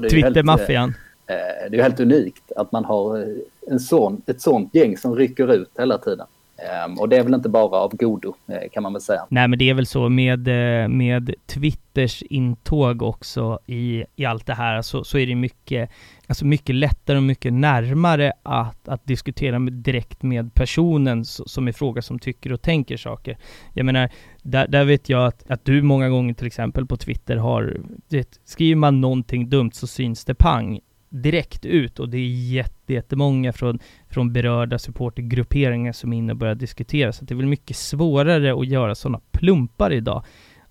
[0.10, 0.94] Twittermaffian.
[1.26, 3.28] Eh, det är ju helt unikt att man har eh,
[3.70, 6.26] en sån, ett sånt gäng som rycker ut hela tiden.
[6.86, 9.26] Um, och det är väl inte bara av godo, eh, kan man väl säga.
[9.28, 14.46] Nej, men det är väl så med, eh, med Twitters intåg också i, i allt
[14.46, 15.90] det här, så, så är det mycket,
[16.26, 21.72] alltså mycket lättare och mycket närmare att, att diskutera med, direkt med personen som är
[21.72, 23.38] fråga som tycker och tänker saker.
[23.72, 24.10] Jag menar,
[24.42, 28.40] där, där vet jag att, att du många gånger till exempel på Twitter har, det,
[28.44, 33.52] skriver man någonting dumt så syns det pang direkt ut och det är jätte, jättemånga
[33.52, 37.12] från, från berörda supportergrupperingar som är inne och börjar diskutera.
[37.12, 40.24] Så det är väl mycket svårare att göra sådana plumpar idag.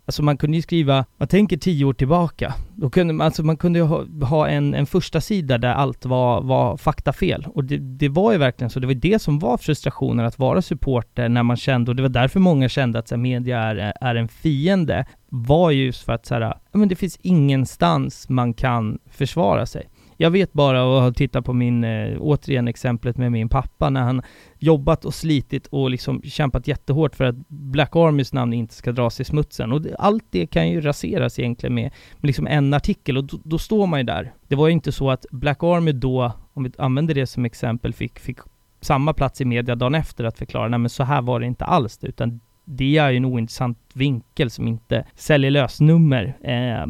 [0.07, 3.57] Alltså man kunde ju skriva, man tänker tio år tillbaka, då kunde man, alltså man
[3.57, 7.45] kunde ju ha, ha en, en första sida där allt var, var faktafel.
[7.53, 10.61] Och det, det var ju verkligen så, det var det som var frustrationen att vara
[10.61, 13.93] supporter när man kände, och det var därför många kände att så här, media är,
[14.01, 18.99] är en fiende, var just för att så här, men det finns ingenstans man kan
[19.11, 19.89] försvara sig.
[20.17, 24.01] Jag vet bara och har tittat på min, eh, återigen exemplet med min pappa när
[24.01, 24.21] han
[24.59, 29.19] jobbat och slitit och liksom kämpat jättehårt för att Black Armys namn inte ska dras
[29.19, 29.71] i smutsen.
[29.71, 33.37] Och det, allt det kan ju raseras egentligen med, med liksom en artikel och då,
[33.43, 34.33] då, står man ju där.
[34.47, 37.93] Det var ju inte så att Black Army då, om vi använder det som exempel,
[37.93, 38.37] fick, fick
[38.81, 41.65] samma plats i media dagen efter att förklara, nej men så här var det inte
[41.65, 46.87] alls utan det är ju en ointressant vinkel som inte säljer lösnummer eh,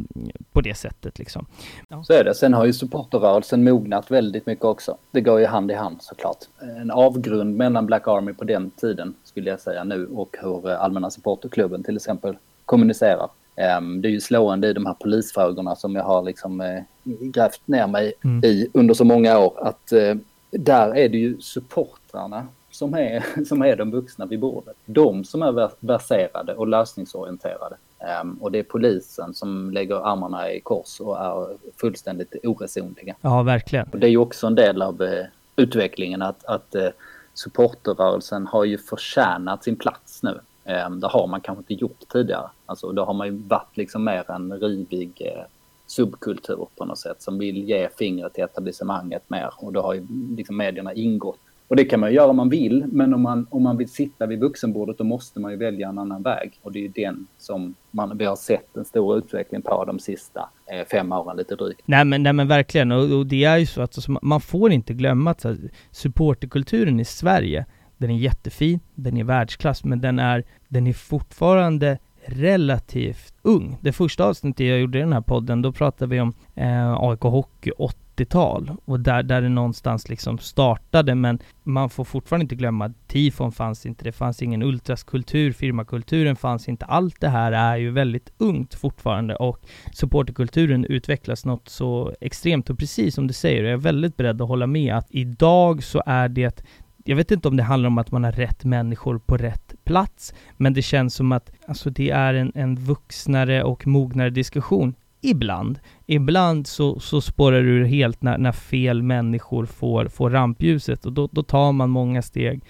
[0.51, 1.45] på det sättet liksom.
[1.87, 2.03] Ja.
[2.03, 2.35] Så är det.
[2.35, 4.97] Sen har ju supporterrörelsen mognat väldigt mycket också.
[5.11, 6.37] Det går ju hand i hand såklart.
[6.81, 10.81] En avgrund mellan Black Army på den tiden skulle jag säga nu och hur eh,
[10.81, 13.29] Allmänna supporterklubben till exempel kommunicerar.
[13.77, 17.61] Um, det är ju slående i de här polisfrågorna som jag har liksom uh, grävt
[17.65, 18.43] ner mig mm.
[18.43, 20.15] i under så många år att uh,
[20.51, 24.75] där är det ju supportrarna som är, som är de vuxna vid bordet.
[24.85, 27.75] De som är verserade och lösningsorienterade.
[28.21, 33.15] Um, och det är polisen som lägger armarna i kors och är fullständigt oresonliga.
[33.21, 33.87] Ja, verkligen.
[33.91, 36.87] Och det är ju också en del av uh, utvecklingen att, att uh,
[37.33, 40.39] supporterrörelsen har ju förtjänat sin plats nu.
[40.87, 42.49] Um, det har man kanske inte gjort tidigare.
[42.65, 45.43] Alltså då har man ju varit liksom mer en rivig uh,
[45.87, 50.07] subkultur på något sätt som vill ge fingret till etablissemanget mer och då har ju
[50.35, 53.63] liksom medierna ingått och det kan man göra om man vill, men om man, om
[53.63, 56.59] man vill sitta vid vuxenbordet då måste man ju välja en annan väg.
[56.61, 59.99] Och det är ju den som man, vi har sett en stor utveckling på de
[59.99, 61.81] sista eh, fem åren lite drygt.
[61.85, 64.71] Nej men, nej, men verkligen, och, och det är ju så att alltså, man får
[64.71, 65.55] inte glömma att så,
[65.91, 67.65] supporterkulturen i Sverige,
[67.97, 71.97] den är jättefin, den är världsklass, men den är, den är fortfarande
[72.27, 73.77] relativt ung.
[73.81, 77.21] Det första avsnittet jag gjorde i den här podden, då pratade vi om eh, AIK
[77.21, 77.71] Hockey
[78.15, 81.15] 80-tal och där, där det någonstans liksom startade.
[81.15, 86.35] Men man får fortfarande inte glömma att tifon fanns inte, det fanns ingen ultraskultur, firmakulturen
[86.35, 86.85] fanns inte.
[86.85, 89.35] Allt det här är ju väldigt ungt fortfarande.
[89.35, 89.59] Och
[89.93, 92.69] supporterkulturen utvecklas något så extremt.
[92.69, 96.03] Och precis som du säger, jag är väldigt beredd att hålla med att idag så
[96.05, 96.63] är det
[97.07, 100.33] jag vet inte om det handlar om att man har rätt människor på rätt plats,
[100.57, 104.95] men det känns som att alltså, det är en, en vuxnare och mognare diskussion.
[105.21, 105.79] Ibland.
[106.05, 111.13] Ibland så, så spårar det ur helt när, när fel människor får, får rampljuset och
[111.13, 112.61] då, då tar man många steg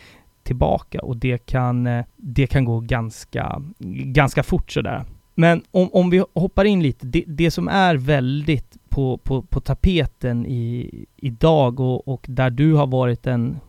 [0.44, 3.62] tillbaka och det kan, eh, det kan gå ganska,
[4.04, 5.06] ganska fort sådär.
[5.36, 9.60] Men om, om vi hoppar in lite, det, det som är väldigt på, på, på
[9.60, 13.60] tapeten i, idag och, och där du har varit en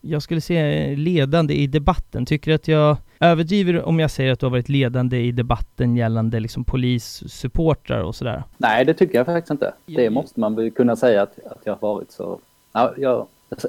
[0.00, 2.26] jag skulle säga ledande i debatten.
[2.26, 6.40] Tycker att jag överdriver om jag säger att du har varit ledande i debatten gällande
[6.40, 8.42] liksom polissupportrar och sådär?
[8.56, 9.74] Nej, det tycker jag faktiskt inte.
[9.86, 12.38] Det måste man kunna säga att, att jag har varit så.
[12.72, 13.26] Ja, jag,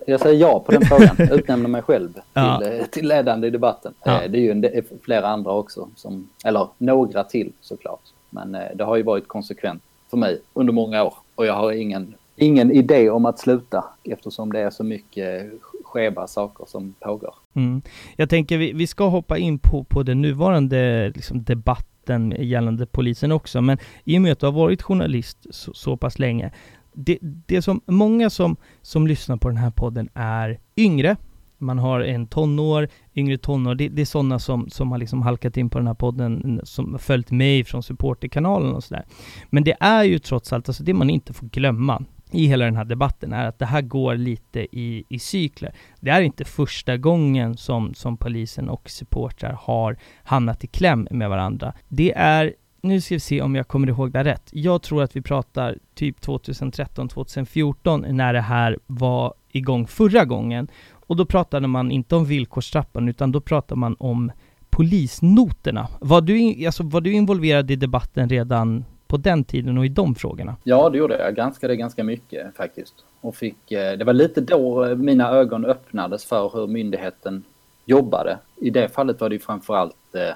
[0.08, 1.16] Jag säger ja på den frågan.
[1.32, 2.64] Utnämner mig själv till, ja.
[2.64, 3.94] Eh, till ledande i debatten.
[4.04, 4.22] Ja.
[4.22, 8.02] Eh, det är ju en, flera andra också, som, eller några till såklart.
[8.30, 12.16] Men det har ju varit konsekvent för mig under många år och jag har ingen,
[12.36, 15.52] ingen idé om att sluta eftersom det är så mycket
[15.96, 17.36] skeva saker som pågår.
[17.54, 17.82] Mm.
[18.16, 23.32] Jag tänker vi, vi ska hoppa in på, på den nuvarande liksom, debatten gällande polisen
[23.32, 26.52] också, men i och med att du har varit journalist så, så pass länge,
[26.94, 31.18] det, det som många som, som lyssnar på den här podden är yngre,
[31.58, 35.58] man har en tonår, yngre tonår, det, det är sådana som, som har liksom halkat
[35.58, 39.06] in på den här podden, som har följt mig från supporterkanalen och sådär.
[39.50, 42.04] Men det är ju trots allt, alltså det man inte får glömma,
[42.36, 45.76] i hela den här debatten är att det här går lite i, i cykler.
[46.00, 51.30] Det är inte första gången som, som polisen och supportrar har hamnat i kläm med
[51.30, 51.74] varandra.
[51.88, 54.50] Det är nu ska vi se om jag kommer ihåg det rätt.
[54.52, 60.68] Jag tror att vi pratar typ 2013, 2014 när det här var igång förra gången.
[60.92, 64.32] Och då pratade man inte om villkorstrappan utan då pratade man om
[64.70, 65.88] polisnoterna.
[66.02, 70.16] Var du, alltså, var du involverad i debatten redan på den tiden och i de
[70.16, 70.56] frågorna?
[70.64, 71.28] Ja, det gjorde jag.
[71.28, 72.94] Jag granskade ganska mycket faktiskt.
[73.22, 77.44] Och fick, eh, det var lite då eh, mina ögon öppnades för hur myndigheten
[77.86, 78.38] jobbade.
[78.56, 80.34] I det fallet var det ju framförallt Eh,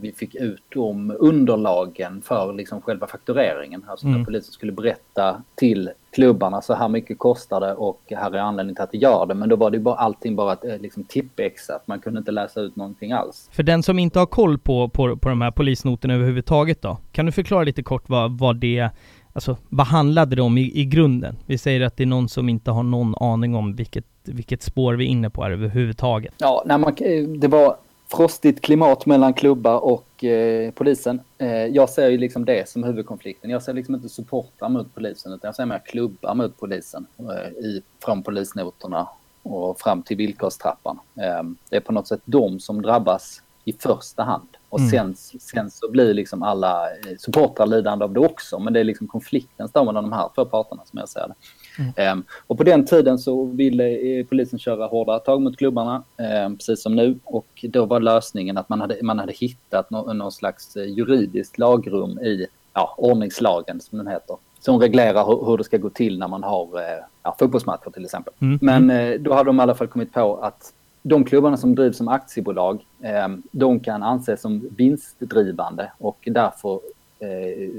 [0.00, 3.84] vi fick ut de underlagen för liksom själva faktureringen.
[3.88, 4.18] Alltså mm.
[4.18, 8.74] när polisen skulle berätta till klubbarna så här mycket kostar det och här är anledningen
[8.74, 9.34] till att det gör det.
[9.34, 11.86] Men då var det bara allting bara ett eh, liksom, tippexat.
[11.86, 13.48] Man kunde inte läsa ut någonting alls.
[13.52, 16.98] För den som inte har koll på, på, på de här polisnoterna överhuvudtaget då?
[17.12, 18.90] Kan du förklara lite kort vad, vad det
[19.32, 21.36] Alltså vad handlade det om i, i grunden?
[21.46, 24.94] Vi säger att det är någon som inte har någon aning om vilket, vilket spår
[24.94, 26.34] vi är inne på här överhuvudtaget.
[26.38, 26.94] Ja, nej, man,
[27.40, 27.76] det var
[28.10, 31.20] frostigt klimat mellan klubbar och eh, polisen.
[31.38, 33.50] Eh, jag ser ju liksom det som huvudkonflikten.
[33.50, 37.64] Jag ser liksom inte supportrar mot polisen utan jag ser mer klubbar mot polisen eh,
[37.64, 39.08] i, från polisnoterna
[39.42, 40.98] och fram till villkorstrappan.
[41.16, 44.48] Eh, det är på något sätt de som drabbas i första hand.
[44.68, 44.90] Och mm.
[44.90, 48.58] sen, sen så blir liksom alla eh, supportrar lidande av det också.
[48.58, 51.34] Men det är liksom konflikten står mellan de här två parterna som jag ser det.
[51.78, 52.18] Mm.
[52.18, 56.02] Um, och på den tiden så ville eh, polisen köra hårdare tag mot klubbarna,
[56.46, 57.18] um, precis som nu.
[57.24, 62.18] Och då var lösningen att man hade, man hade hittat någon slags eh, juridiskt lagrum
[62.18, 64.36] i ja, ordningslagen, som den heter.
[64.60, 68.04] Som reglerar hur, hur det ska gå till när man har uh, ja, fotbollsmatcher till
[68.04, 68.32] exempel.
[68.40, 68.58] Mm.
[68.62, 72.08] Men då hade de i alla fall kommit på att de klubbarna som drivs som
[72.08, 76.80] aktiebolag, eh, de kan anses som vinstdrivande och därför
[77.18, 77.70] eh,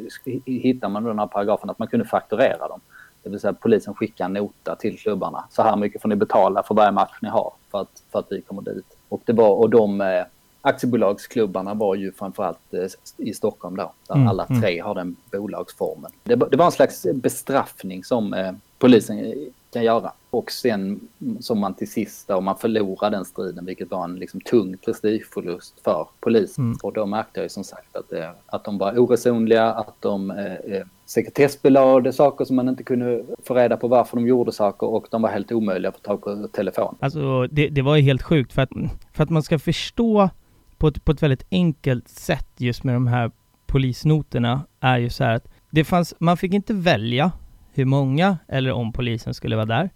[0.45, 2.81] hittar man den här paragrafen att man kunde fakturera dem.
[3.23, 5.43] Det vill säga polisen skickar en nota till klubbarna.
[5.49, 8.27] Så här mycket får ni betala för varje match ni har för att, för att
[8.29, 8.97] vi kommer dit.
[9.09, 10.23] Och, det var, och de eh,
[10.61, 13.91] aktiebolagsklubbarna var ju framförallt eh, i Stockholm då.
[14.07, 14.61] Där mm, alla mm.
[14.61, 16.11] tre har den bolagsformen.
[16.23, 19.35] Det, det, var en slags bestraffning som eh, polisen
[19.71, 20.11] kan göra.
[20.29, 20.99] Och sen
[21.39, 25.73] som man till sist då, man förlorar den striden, vilket var en liksom, tung prestigeförlust
[25.83, 26.63] för polisen.
[26.63, 26.77] Mm.
[26.83, 30.31] Och då märkte jag ju som sagt att, det, att de var oresonliga, att de
[30.31, 34.87] eh, eh, sekretessbelade saker som man inte kunde få reda på varför de gjorde saker
[34.87, 36.95] och de var helt omöjliga att få tag på telefon.
[36.99, 38.71] Alltså det, det var ju helt sjukt för att,
[39.13, 40.29] för att man ska förstå
[40.77, 43.31] på ett, på ett väldigt enkelt sätt just med de här
[43.65, 47.31] polisnoterna är ju så här att det fanns, man fick inte välja
[47.73, 49.89] hur många eller om polisen skulle vara där.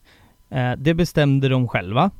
[0.49, 2.11] Eh, det bestämde de själva.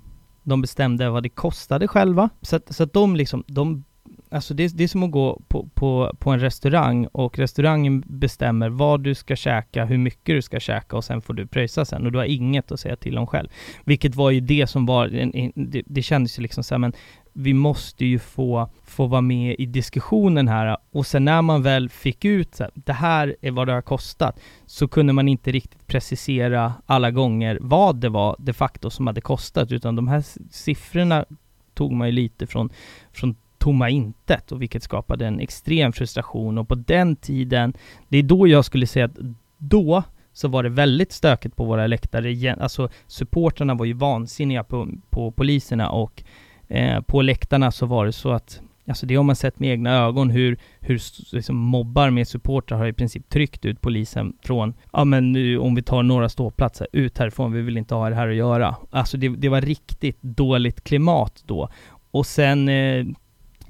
[0.44, 2.30] De bestämde vad det kostade själva.
[2.42, 3.84] Så att, så att de liksom, de
[4.30, 8.70] Alltså det, det är som att gå på, på, på en restaurang och restaurangen bestämmer
[8.70, 12.06] vad du ska käka, hur mycket du ska käka och sen får du pröjsa sen
[12.06, 13.50] och du har inget att säga till om själv.
[13.86, 15.08] Vilket var ju det som var,
[15.56, 16.94] det, det kändes ju liksom så här, men
[17.38, 20.78] vi måste ju få, få vara med i diskussionen här.
[20.92, 24.40] Och sen när man väl fick ut så det här är vad det har kostat,
[24.66, 29.22] så kunde man inte riktigt precisera alla gånger vad det var de facto som hade
[29.22, 31.26] kostat, utan de här siffrorna
[31.74, 32.70] tog man ju lite från,
[33.12, 36.58] från tomma intet och vilket skapade en extrem frustration.
[36.58, 37.74] Och på den tiden,
[38.10, 39.18] det är då jag skulle säga att
[39.58, 42.56] då så var det väldigt stökigt på våra läktare.
[42.60, 46.24] Alltså supporterna var ju vansinniga på, på poliserna och
[46.68, 49.96] eh, på läktarna så var det så att Alltså det har man sett med egna
[49.96, 51.02] ögon hur, hur
[51.36, 55.76] liksom mobbar med supportrar har i princip tryckt ut polisen från, ja men nu om
[55.76, 58.76] vi tar några ståplatser, ut härifrån, vi vill inte ha det här att göra.
[58.90, 61.70] Alltså det, det var riktigt dåligt klimat då.
[62.12, 63.06] Och sen eh,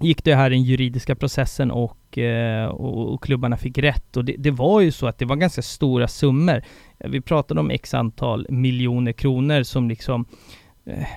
[0.01, 4.17] gick det här den juridiska processen och, eh, och, och, klubbarna fick rätt.
[4.17, 6.63] Och det, det, var ju så att det var ganska stora summor.
[6.99, 10.25] Vi pratade om x antal miljoner kronor som liksom
[10.86, 11.08] eh,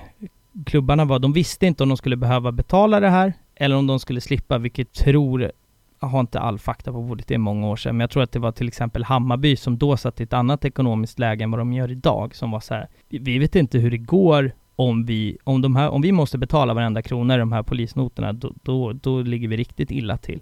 [0.65, 3.99] klubbarna var, de visste inte om de skulle behöva betala det här eller om de
[3.99, 7.75] skulle slippa, vilket tror jag har inte all fakta på bordet, det är många år
[7.75, 10.33] sedan, men jag tror att det var till exempel Hammarby som då satt i ett
[10.33, 13.77] annat ekonomiskt läge än vad de gör idag, som var så här, vi vet inte
[13.77, 17.37] hur det går om vi, om de här, om vi måste betala varenda krona i
[17.37, 20.39] de här polisnoterna, då, då, då ligger vi riktigt illa till.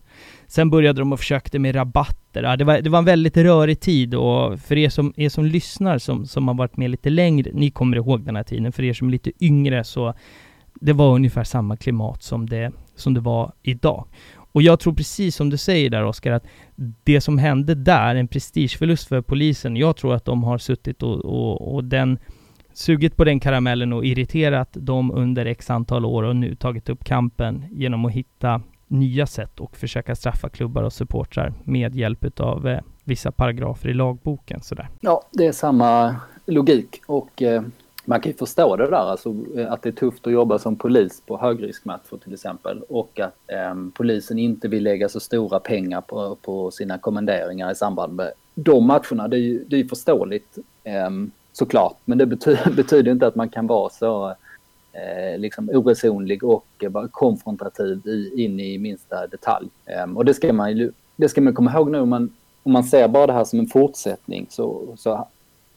[0.47, 2.43] Sen började de och försökte med rabatter.
[2.43, 5.45] Ja, det, var, det var en väldigt rörig tid och för er som, er som
[5.45, 8.71] lyssnar, som, som har varit med lite längre, ni kommer ihåg den här tiden.
[8.71, 10.13] För er som är lite yngre så,
[10.73, 14.07] det var ungefär samma klimat som det, som det var idag.
[14.51, 16.45] Och jag tror precis som du säger där Oskar, att
[17.03, 21.25] det som hände där, en prestigeförlust för polisen, jag tror att de har suttit och,
[21.25, 22.19] och, och den
[22.77, 27.03] sugit på den karamellen och irriterat dem under x antal år och nu tagit upp
[27.03, 32.67] kampen genom att hitta nya sätt och försöka straffa klubbar och supportrar med hjälp av
[32.67, 34.61] eh, vissa paragrafer i lagboken.
[34.61, 34.89] Sådär.
[34.99, 37.61] Ja, det är samma logik och eh,
[38.05, 40.75] man kan ju förstå det där, alltså eh, att det är tufft att jobba som
[40.75, 46.01] polis på högriskmatcher till exempel och att eh, polisen inte vill lägga så stora pengar
[46.01, 49.27] på, på sina kommenderingar i samband med de matcherna.
[49.27, 50.57] Det är ju det är förståeligt.
[50.83, 51.09] Eh,
[51.57, 51.97] såklart.
[52.05, 54.29] Men det betyder, betyder inte att man kan vara så
[54.93, 59.69] eh, liksom oresonlig och vara konfrontativ i, in i minsta detalj.
[59.85, 62.71] Eh, och det ska man ju det ska man komma ihåg nu om man, om
[62.71, 65.27] man ser bara det här som en fortsättning så, så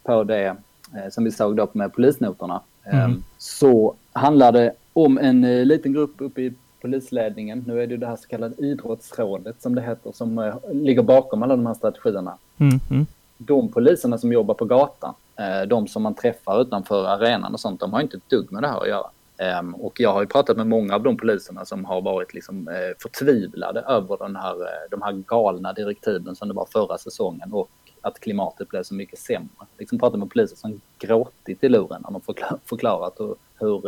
[0.03, 0.57] på det
[0.97, 3.23] eh, som vi såg då med polisnoterna mm.
[3.39, 7.65] så handlar det om en eh, liten grupp uppe i polisledningen.
[7.67, 11.43] Nu är det det här så kallade idrottsrådet som det heter som eh, ligger bakom
[11.43, 12.35] alla de här strategierna.
[12.59, 12.81] Mm.
[12.91, 13.07] Mm.
[13.39, 17.61] De poliserna som jobbar på gatan Eh, Eh, de som man träffar utanför arenan och
[17.61, 19.11] sånt, de har inte ett dugg med det här att göra.
[19.39, 22.69] Ehm, och jag har ju pratat med många av de poliserna som har varit liksom
[22.69, 27.53] eh, förtvivlade över den här, eh, de här galna direktiven som det var förra säsongen
[27.53, 29.67] och att klimatet blev så mycket sämre.
[29.79, 33.83] Liksom pratat med poliser som gråtit i luren när de förklarat hur, hur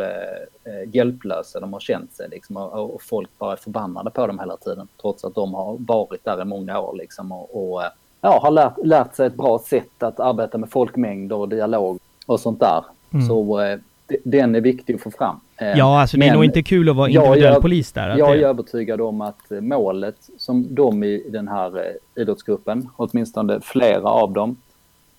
[0.95, 4.57] hjälplösa de har känt sig liksom, och, och, folk bara är förbannade på dem hela
[4.57, 7.83] tiden trots att de har varit där i många år liksom, och, och
[8.23, 12.41] ja, har lärt, lärt sig ett bra sätt att arbeta med folkmängder och dialog och
[12.41, 12.85] sånt där.
[13.13, 13.27] Mm.
[13.27, 13.79] Så eh,
[14.25, 15.41] den är viktig att få fram.
[15.57, 18.19] Eh, ja, alltså det är nog inte kul att vara individuell jag, polis där.
[18.19, 24.09] Jag är övertygad om att målet som de i den här eh, idrottsgruppen, åtminstone flera
[24.09, 24.57] av dem,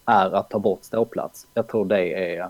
[0.05, 1.47] är att ta bort ståplats.
[1.53, 2.47] Jag tror det är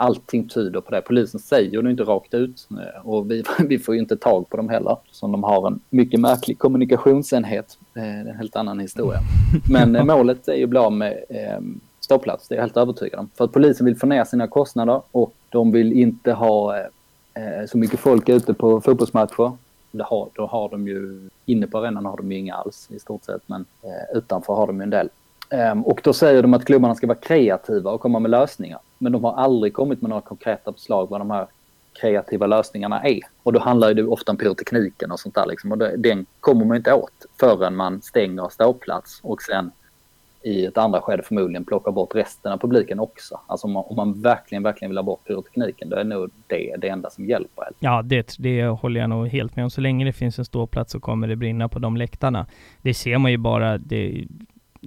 [0.00, 1.00] allting tyder på det.
[1.02, 2.68] Polisen säger det inte rakt ut
[3.02, 4.96] och vi, vi får ju inte tag på dem heller.
[5.10, 7.78] Som de har en mycket märklig kommunikationsenhet.
[7.94, 9.20] Det är en helt annan historia.
[9.70, 11.60] Men eh, målet är ju bli av med eh,
[12.00, 13.30] ståplats, det är jag helt övertygad om.
[13.34, 17.78] För att polisen vill få ner sina kostnader och de vill inte ha eh, så
[17.78, 19.52] mycket folk ute på fotbollsmatcher.
[19.90, 22.98] Det har, då har de ju, inne på arenan har de ju inga alls i
[22.98, 25.08] stort sett, men eh, utanför har de ju en del.
[25.50, 28.78] Ehm, och då säger de att klubbarna ska vara kreativa och komma med lösningar.
[28.98, 31.46] Men de har aldrig kommit med några konkreta förslag vad de här
[32.00, 33.20] kreativa lösningarna är.
[33.42, 35.72] Och då handlar det ofta om pyrotekniken och sånt där liksom.
[35.72, 39.70] Och den kommer man inte åt förrän man stänger ståplats och sen
[40.42, 43.40] i ett andra skede förmodligen plockar bort resten av publiken också.
[43.46, 46.76] Alltså om man, om man verkligen, verkligen vill ha bort pyrotekniken, då är nog det
[46.78, 47.64] det enda som hjälper.
[47.78, 49.70] Ja, det, det håller jag nog helt med om.
[49.70, 52.46] Så länge det finns en ståplats så kommer det brinna på de läktarna.
[52.82, 54.26] Det ser man ju bara, det,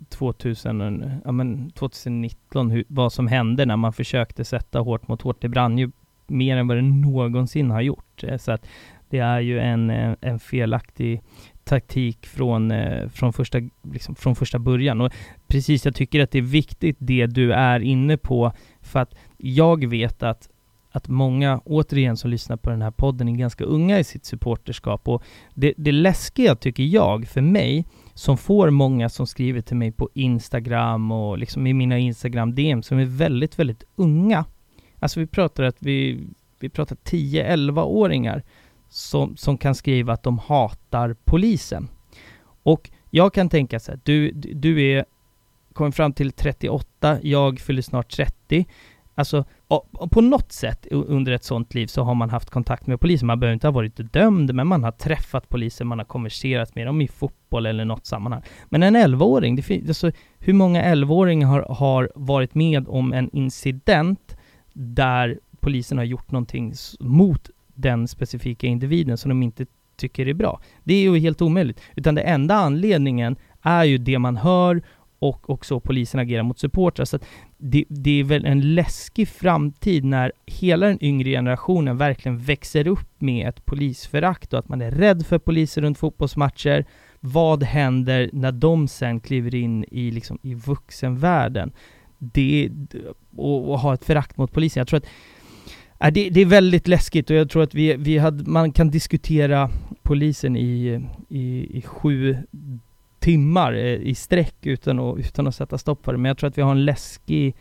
[0.10, 5.42] 2000, ja, men 2019, hur, vad som hände när man försökte sätta hårt mot hårt.
[5.42, 5.92] Det brann ju
[6.28, 8.24] mer än vad det någonsin har gjort.
[8.24, 8.66] Eh, så att
[9.10, 11.22] det är ju en, eh, en felaktig
[11.64, 13.58] taktik från, eh, från, första,
[13.94, 15.02] liksom, från första början.
[15.02, 15.14] Och
[15.48, 18.52] precis, jag tycker att det är viktigt det du är inne på,
[18.82, 20.50] för att jag vet att
[20.96, 25.08] att många, återigen, som lyssnar på den här podden är ganska unga i sitt supporterskap
[25.08, 29.92] och det, det läskiga tycker jag, för mig, som får många som skriver till mig
[29.92, 34.46] på Instagram och liksom i mina Instagram-DM som är väldigt, väldigt unga.
[35.00, 36.28] Alltså vi pratar att vi,
[36.60, 38.44] vi pratar 10-11-åringar
[38.90, 41.88] som, som kan skriva att de hatar polisen.
[42.64, 45.06] Och jag kan tänka så här, du, du är,
[45.74, 48.66] kommer fram till 38, jag fyller snart 30.
[49.16, 49.46] Alltså,
[50.12, 53.28] på något sätt under ett sånt liv så har man haft kontakt med polisen.
[53.28, 56.88] Man behöver inte ha varit dömd, men man har träffat polisen, man har konverserat med
[56.88, 58.42] dem i fotboll eller något sammanhang.
[58.70, 64.38] Men en 11-åring, det alltså, hur många 11-åringar har, har varit med om en incident
[64.74, 69.66] där polisen har gjort någonting mot den specifika individen som de inte
[69.96, 70.62] tycker är bra?
[70.84, 71.82] Det är ju helt omöjligt.
[71.96, 74.82] Utan den enda anledningen är ju det man hör
[75.20, 77.06] och också polisen agerar mot supportrar.
[77.06, 77.20] Så
[77.66, 83.22] det, det, är väl en läskig framtid när hela den yngre generationen verkligen växer upp
[83.22, 86.86] med ett polisförakt och att man är rädd för poliser runt fotbollsmatcher.
[87.20, 91.72] Vad händer när de sen kliver in i, liksom, i vuxenvärlden?
[92.18, 92.70] Det,
[93.36, 94.82] och, och ha ett förakt mot polisen.
[94.82, 95.08] Jag tror att
[96.00, 98.92] äh, det, det, är väldigt läskigt och jag tror att vi, vi hade, man kan
[98.92, 99.70] diskutera
[100.02, 102.38] polisen i, i, i sju
[103.24, 106.18] timmar eh, i sträck utan att, utan att sätta stopp för det.
[106.18, 107.56] Men jag tror att vi har en läskig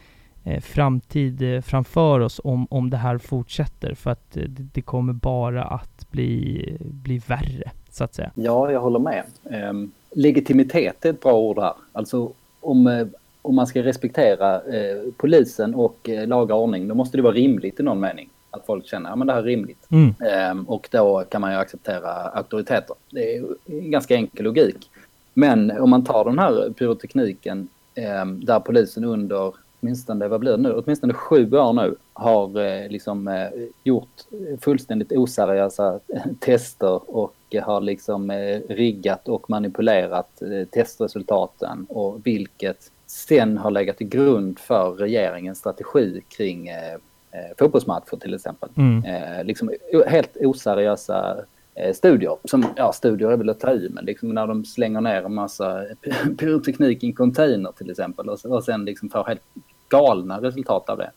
[0.44, 3.94] eh, framtid eh, framför oss om, om det här fortsätter.
[3.94, 8.30] För att det, kommer bara att bli, bli värre, så att säga.
[8.34, 9.24] Ja, jag håller med.
[9.42, 11.74] Um, legitimitet är ett bra ord här.
[11.92, 13.10] Alltså om,
[13.42, 14.60] om man ska respektera
[15.16, 18.28] polisen och laga ordning, då måste det vara rimligt i någon mening.
[18.50, 19.86] Att folk känner att ja, det här är rimligt.
[19.90, 20.14] Mm.
[20.50, 22.96] Um, och då kan man ju acceptera auktoriteter.
[23.10, 24.90] Det är ganska enkel logik.
[25.34, 30.62] Men om man tar den här pyrotekniken eh, där polisen under åtminstone, vad blir det
[30.62, 33.48] nu, åtminstone sju år nu har eh, liksom eh,
[33.84, 34.22] gjort
[34.60, 36.00] fullständigt oseriösa
[36.40, 43.96] tester och har liksom eh, riggat och manipulerat eh, testresultaten och vilket sen har legat
[43.96, 46.94] till grund för regeringens strategi kring eh,
[47.30, 48.68] eh, fotbollsmatcher till exempel.
[48.76, 49.46] Mm.
[49.46, 49.72] liksom
[50.06, 51.44] helt oseriösa Eh,
[51.94, 52.36] studier.
[52.44, 55.34] Som, ja, studier är väl att ta i, men liksom när de slänger ner en
[55.34, 55.84] massa
[56.38, 59.42] pyroteknik i en container till exempel och, och sen liksom får helt
[59.88, 61.10] galna resultat av det.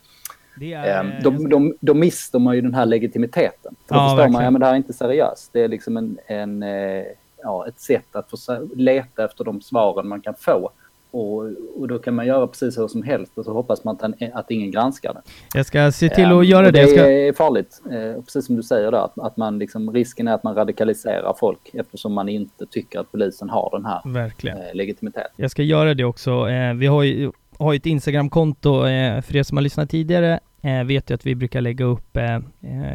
[0.59, 3.75] det är, ehm, de, de, då mister man ju den här legitimiteten.
[3.87, 4.31] För då ja, förstår verkligen.
[4.31, 5.49] man, ja men det här är inte seriöst.
[5.53, 7.05] Det är liksom en, en eh,
[7.43, 8.37] ja, ett sätt att få
[8.75, 10.71] leta efter de svaren man kan få
[11.15, 14.21] och, och då kan man göra precis hur som helst och så hoppas man att,
[14.33, 15.21] att ingen granskar det.
[15.53, 16.81] Jag ska se till att um, göra det.
[16.81, 17.11] Det ska...
[17.11, 20.43] är farligt, eh, precis som du säger där, att, att man liksom, risken är att
[20.43, 24.57] man radikaliserar folk eftersom man inte tycker att polisen har den här Verkligen.
[24.57, 25.31] Eh, legitimiteten.
[25.35, 26.49] Jag ska göra det också.
[26.49, 30.83] Eh, vi har ju, har ett Instagramkonto, eh, för er som har lyssnat tidigare eh,
[30.83, 32.17] vet ju att vi brukar lägga upp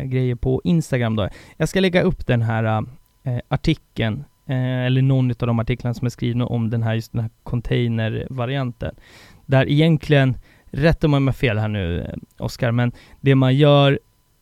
[0.04, 1.28] grejer på Instagram då.
[1.56, 2.84] Jag ska lägga upp den här
[3.48, 7.20] artikeln eh, eller någon av de artiklarna som är skrivna om den här, just den
[7.20, 8.94] här containervarianten,
[9.46, 10.36] Där egentligen,
[10.70, 13.98] rätt om jag fel här nu eh, Oskar, men det man gör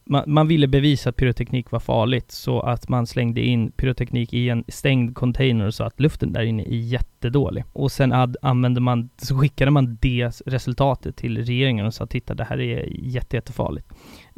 [0.09, 4.49] man, man, ville bevisa att pyroteknik var farligt, så att man slängde in pyroteknik i
[4.49, 7.65] en stängd container så att luften där inne är jättedålig.
[7.73, 12.35] Och sen ad, använde man, så skickade man det resultatet till regeringen och sa titta
[12.35, 13.89] det här är jätte, jättefarligt.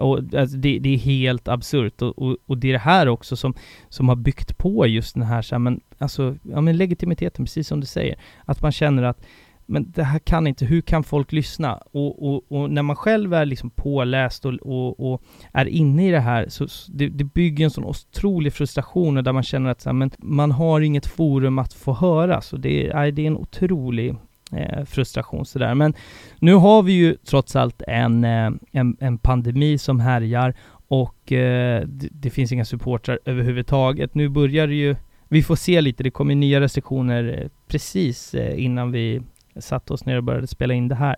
[0.00, 3.36] Och alltså, det, det, är helt absurt och, och, och, det är det här också
[3.36, 3.54] som,
[3.88, 7.68] som har byggt på just den här, så här men, alltså, ja, men legitimiteten, precis
[7.68, 8.18] som du säger.
[8.44, 9.22] Att man känner att
[9.70, 11.74] men det här kan inte, hur kan folk lyssna?
[11.74, 15.22] Och, och, och när man själv är liksom påläst och, och, och
[15.52, 19.42] är inne i det här, så det, det bygger en sån otrolig frustration där man
[19.42, 23.12] känner att så här, men man har inget forum att få höras och det är,
[23.12, 24.14] det är en otrolig
[24.52, 25.74] eh, frustration sådär.
[25.74, 25.94] Men
[26.38, 30.54] nu har vi ju trots allt en, eh, en, en pandemi som härjar
[30.90, 34.14] och eh, det, det, finns inga supportrar överhuvudtaget.
[34.14, 34.96] Nu börjar det ju,
[35.28, 39.22] vi får se lite, det kommer nya restriktioner eh, precis eh, innan vi
[39.56, 41.16] satte oss ner och började spela in det här.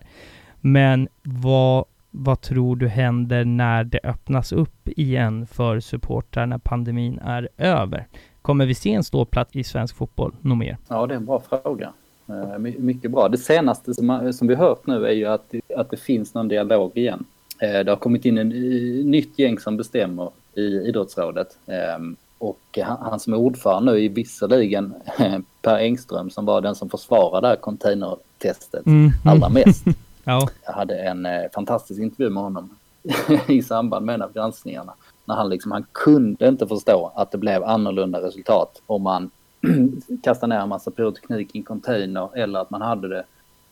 [0.61, 7.19] Men vad, vad tror du händer när det öppnas upp igen för supportrar när pandemin
[7.19, 8.07] är över?
[8.41, 10.77] Kommer vi se en ståplats i svensk fotboll något mer?
[10.87, 11.93] Ja, det är en bra fråga.
[12.27, 13.29] Eh, mycket bra.
[13.29, 16.91] Det senaste som, som vi hört nu är ju att, att det finns någon dialog
[16.97, 17.25] igen.
[17.61, 18.49] Eh, det har kommit in en
[19.11, 21.57] nytt gäng som bestämmer i idrottsrådet.
[21.67, 24.93] Ehm, och han, han som är ordförande nu är visserligen
[25.61, 29.11] Per Engström som var den som försvarade containertestet mm.
[29.25, 29.85] allra mest.
[30.23, 30.49] ja.
[30.65, 32.69] Jag hade en eh, fantastisk intervju med honom
[33.47, 34.93] i samband med en av granskningarna.
[35.25, 39.31] När han liksom, han kunde inte förstå att det blev annorlunda resultat om man
[40.23, 43.23] kastade ner en massa pyroteknik i en container eller att man hade det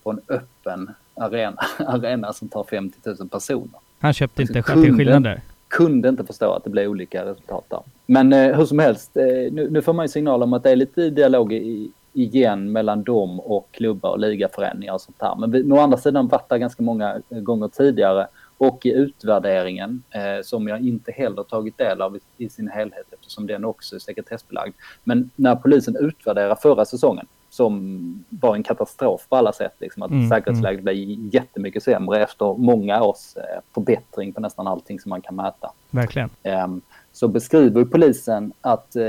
[0.04, 3.80] på en öppen arena, arena som tar 50 000 personer.
[4.00, 5.42] Han köpte inte kunde, skillnader?
[5.68, 7.82] Kunde inte förstå att det blev olika resultat där.
[8.06, 10.72] Men eh, hur som helst, eh, nu, nu, får man ju signaler om att det
[10.72, 15.36] är lite dialog i, igen mellan dem och klubbar och ligaföreningar och sånt där.
[15.40, 18.28] Men vi, å andra sidan varit där ganska många gånger tidigare
[18.62, 23.14] och i utvärderingen eh, som jag inte heller tagit del av i, i, sin helhet
[23.14, 24.74] eftersom den också är sekretessbelagd.
[25.04, 29.74] Men när polisen utvärderar förra säsongen som var en katastrof på alla sätt.
[29.80, 30.84] Liksom, att mm, säkerhetsläget mm.
[30.84, 35.72] blev jättemycket sämre efter många års eh, förbättring på nästan allting som man kan mäta.
[35.90, 36.30] Verkligen.
[36.44, 36.68] Eh,
[37.12, 39.06] så beskriver polisen att eh,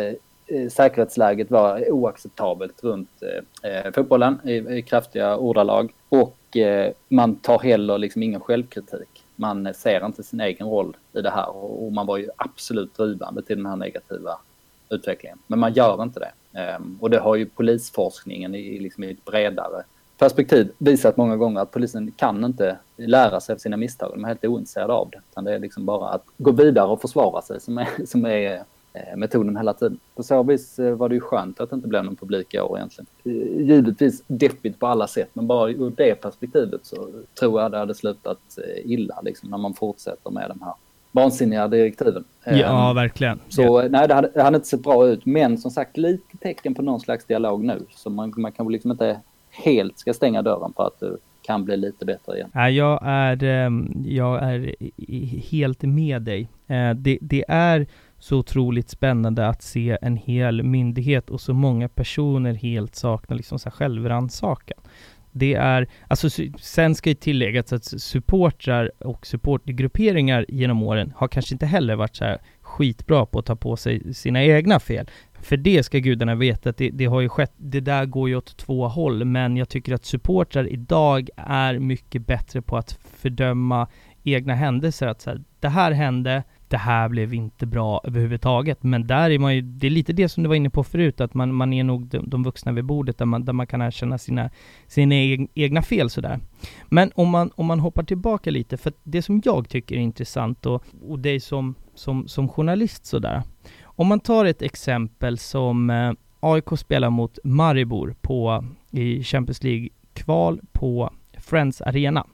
[0.46, 3.10] eh, säkerhetsläget var oacceptabelt runt
[3.62, 6.36] eh, eh, fotbollen i, i kraftiga ordalag och
[7.08, 9.21] man tar heller liksom ingen självkritik.
[9.36, 13.42] Man ser inte sin egen roll i det här och, man var ju absolut drivande
[13.42, 14.38] till den här negativa
[14.88, 15.38] utvecklingen.
[15.46, 16.58] Men man gör inte det.
[16.60, 19.84] Ehm, och det har ju polisforskningen i, liksom i ett bredare
[20.18, 24.10] perspektiv visat många gånger att polisen kan inte lära sig av sina misstag.
[24.14, 25.20] De är helt ointresserade av det.
[25.30, 28.64] Utan det är liksom bara att gå vidare och försvara sig som är, som är
[29.16, 29.98] metoden hela tiden.
[30.14, 32.60] På så vis eh, var det ju skönt att det inte blev någon publik i
[32.60, 33.06] år egentligen.
[33.24, 37.78] Eh, givetvis deppigt på alla sätt, men bara ur det perspektivet så tror jag det
[37.78, 40.74] hade slutat illa liksom, när man fortsätter med de här
[41.12, 42.24] vansinniga direktiven.
[42.44, 43.40] Ja, verkligen.
[43.48, 43.88] Så ja.
[43.90, 45.26] nej, det hade, det hade, inte sett bra ut.
[45.26, 47.80] Men som sagt, lite tecken på någon slags dialog nu.
[47.90, 49.20] Så man, man kan liksom inte
[49.50, 52.50] helt ska stänga dörren för att det kan bli lite bättre igen.
[52.54, 53.44] Ja, jag är,
[54.06, 54.74] jag är
[55.50, 56.48] helt med dig.
[56.66, 57.86] Eh, det, det är
[58.22, 63.58] så otroligt spännande att se en hel myndighet och så många personer helt sakna liksom
[63.58, 64.78] så självrannsakan.
[65.32, 71.54] Det är, alltså sen ska ju tilläggas att supportrar och supportgrupperingar genom åren har kanske
[71.54, 75.10] inte heller varit så här skitbra på att ta på sig sina egna fel.
[75.40, 78.36] För det ska gudarna veta att det, det, har ju skett, det där går ju
[78.36, 83.88] åt två håll, men jag tycker att supportrar idag är mycket bättre på att fördöma
[84.24, 86.42] egna händelser, att så här, det här hände,
[86.72, 88.82] det här blev inte bra överhuvudtaget.
[88.82, 91.20] Men där är man ju, det är lite det som du var inne på förut,
[91.20, 93.82] att man, man är nog de, de vuxna vid bordet där man, där man kan
[93.82, 94.50] erkänna sina,
[94.86, 95.14] sina
[95.54, 96.40] egna fel sådär.
[96.84, 100.66] Men om man, om man hoppar tillbaka lite, för det som jag tycker är intressant
[100.66, 103.42] och, och dig som, som, som journalist sådär.
[103.82, 110.60] Om man tar ett exempel som eh, AIK spelar mot Maribor på, i Champions League-kval
[110.72, 112.26] på Friends Arena.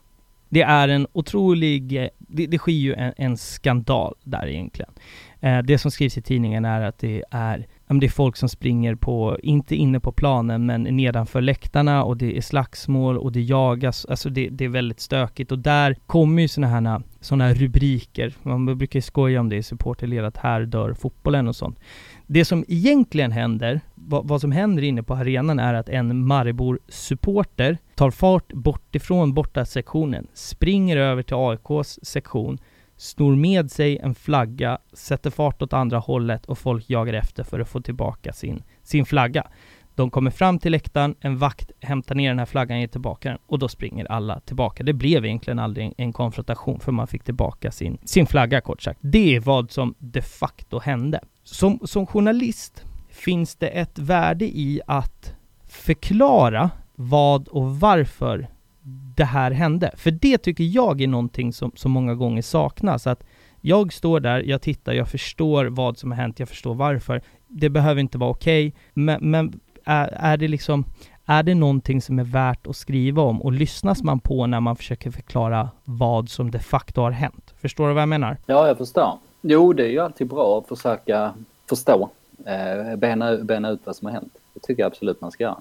[0.49, 4.91] Det är en otrolig, eh, det, det sker ju en, en skandal där egentligen.
[5.41, 8.95] Eh, det som skrivs i tidningen är att det är, det är folk som springer
[8.95, 14.07] på, inte inne på planen, men nedanför läktarna och det är slagsmål och det jagas,
[14.07, 18.33] alltså det, det är väldigt stökigt och där kommer ju sådana här, såna här rubriker,
[18.43, 21.79] man brukar ju skoja om det i supporterled, att här dör fotbollen och sånt.
[22.31, 27.79] Det som egentligen händer, vad, vad som händer inne på arenan är att en Maribor-supporter
[27.95, 32.59] tar fart bort ifrån borta sektionen, springer över till AIKs sektion,
[32.97, 37.61] snor med sig en flagga, sätter fart åt andra hållet och folk jagar efter för
[37.61, 39.47] att få tillbaka sin, sin flagga.
[39.95, 43.39] De kommer fram till läktaren, en vakt hämtar ner den här flaggan, ger tillbaka den
[43.47, 44.85] och då springer alla tillbaka.
[44.85, 48.99] Det blev egentligen aldrig en konfrontation för man fick tillbaka sin, sin flagga kort sagt.
[49.03, 51.21] Det är vad som de facto hände.
[51.51, 55.35] Som, som journalist finns det ett värde i att
[55.69, 58.49] förklara vad och varför
[59.17, 59.91] det här hände.
[59.97, 63.07] För det tycker jag är någonting som, som många gånger saknas.
[63.07, 63.25] Att
[63.61, 67.23] jag står där, jag tittar, jag förstår vad som har hänt, jag förstår varför.
[67.47, 70.85] Det behöver inte vara okej, okay, men, men är, är det liksom
[71.25, 74.77] är det någonting som är värt att skriva om och lyssnas man på när man
[74.77, 77.55] försöker förklara vad som de facto har hänt?
[77.61, 78.37] Förstår du vad jag menar?
[78.47, 79.19] Ja, jag förstår.
[79.41, 81.35] Jo, det är ju alltid bra att försöka
[81.69, 82.11] förstå,
[82.47, 84.33] eh, bena, bena ut vad som har hänt.
[84.55, 85.61] Det tycker jag absolut man ska göra.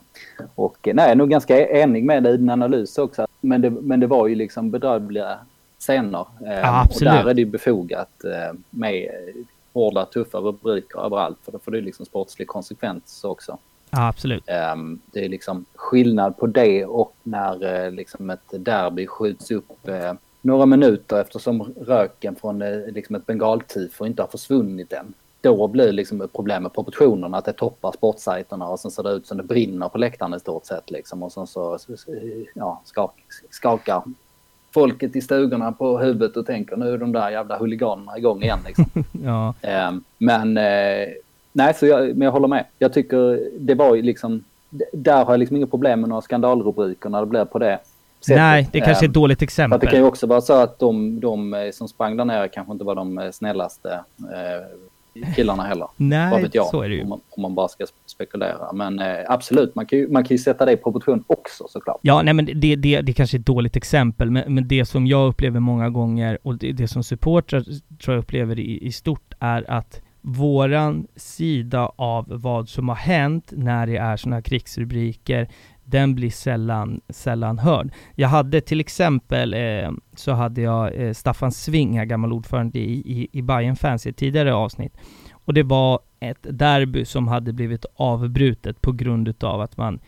[0.56, 3.28] Och nej, jag är nog ganska enig med dig i din analys också.
[3.42, 5.38] Men det, men det var ju liksom bedrövliga
[5.80, 6.26] scener.
[6.46, 7.14] Eh, ja, absolut.
[7.14, 9.10] Och där är det ju befogat eh, med
[9.74, 11.38] hårda, tuffa rubriker överallt.
[11.46, 13.58] För då får det liksom sportslig konsekvens också.
[13.90, 14.44] Ja, absolut.
[14.74, 19.88] Um, det är liksom skillnad på det och när uh, liksom ett derby skjuts upp
[19.88, 20.14] uh,
[20.48, 25.14] några minuter eftersom röken från uh, liksom ett bengaltifo inte har försvunnit än.
[25.42, 29.28] Då blir liksom problem med proportionerna, att det toppar sportsajterna och sen ser det ut
[29.28, 31.24] som det brinner på läktaren i stort sett liksom.
[31.24, 31.78] Och sen så
[32.54, 33.14] ja, skak,
[33.50, 34.04] skakar
[34.72, 38.60] folket i stugorna på huvudet och tänker nu är de där jävla huliganerna igång igen
[38.66, 38.86] liksom.
[39.24, 39.54] ja.
[39.90, 40.58] Um, men
[41.58, 42.66] Nej, så jag, men jag håller med.
[42.80, 44.44] Jag tycker det var ju liksom,
[44.92, 47.80] där har jag liksom inga problem med några skandalrubriker när det blir på det
[48.20, 48.38] sättet.
[48.38, 49.80] Nej, det kanske är ett ehm, dåligt exempel.
[49.80, 52.48] För det kan ju också vara så att de, de eh, som sprang där nere
[52.48, 55.88] kanske inte var de eh, snällaste eh, killarna heller.
[55.98, 57.02] Nej, Vad vet jag, så är det ju.
[57.02, 58.74] Om man, om man bara ska spekulera.
[58.74, 62.00] Men eh, absolut, man kan, ju, man kan ju sätta det i proportion också såklart.
[62.02, 65.08] Ja, nej men det, det, det kanske är ett dåligt exempel, men, men det som
[65.08, 67.64] jag upplever många gånger och det, det som supportrar
[68.04, 73.54] tror jag upplever i, i stort är att våran sida av vad som har hänt
[73.56, 75.50] när det är sådana här krigsrubriker,
[75.88, 77.92] den blir sällan, sällan hörd.
[78.16, 82.94] Jag hade till exempel, eh, så hade jag eh, Staffan Sving, här, gammal ordförande i,
[82.94, 84.94] i, i Bayern Fans i ett tidigare avsnitt.
[85.32, 90.00] Och det var ett derby som hade blivit avbrutet på grund utav att man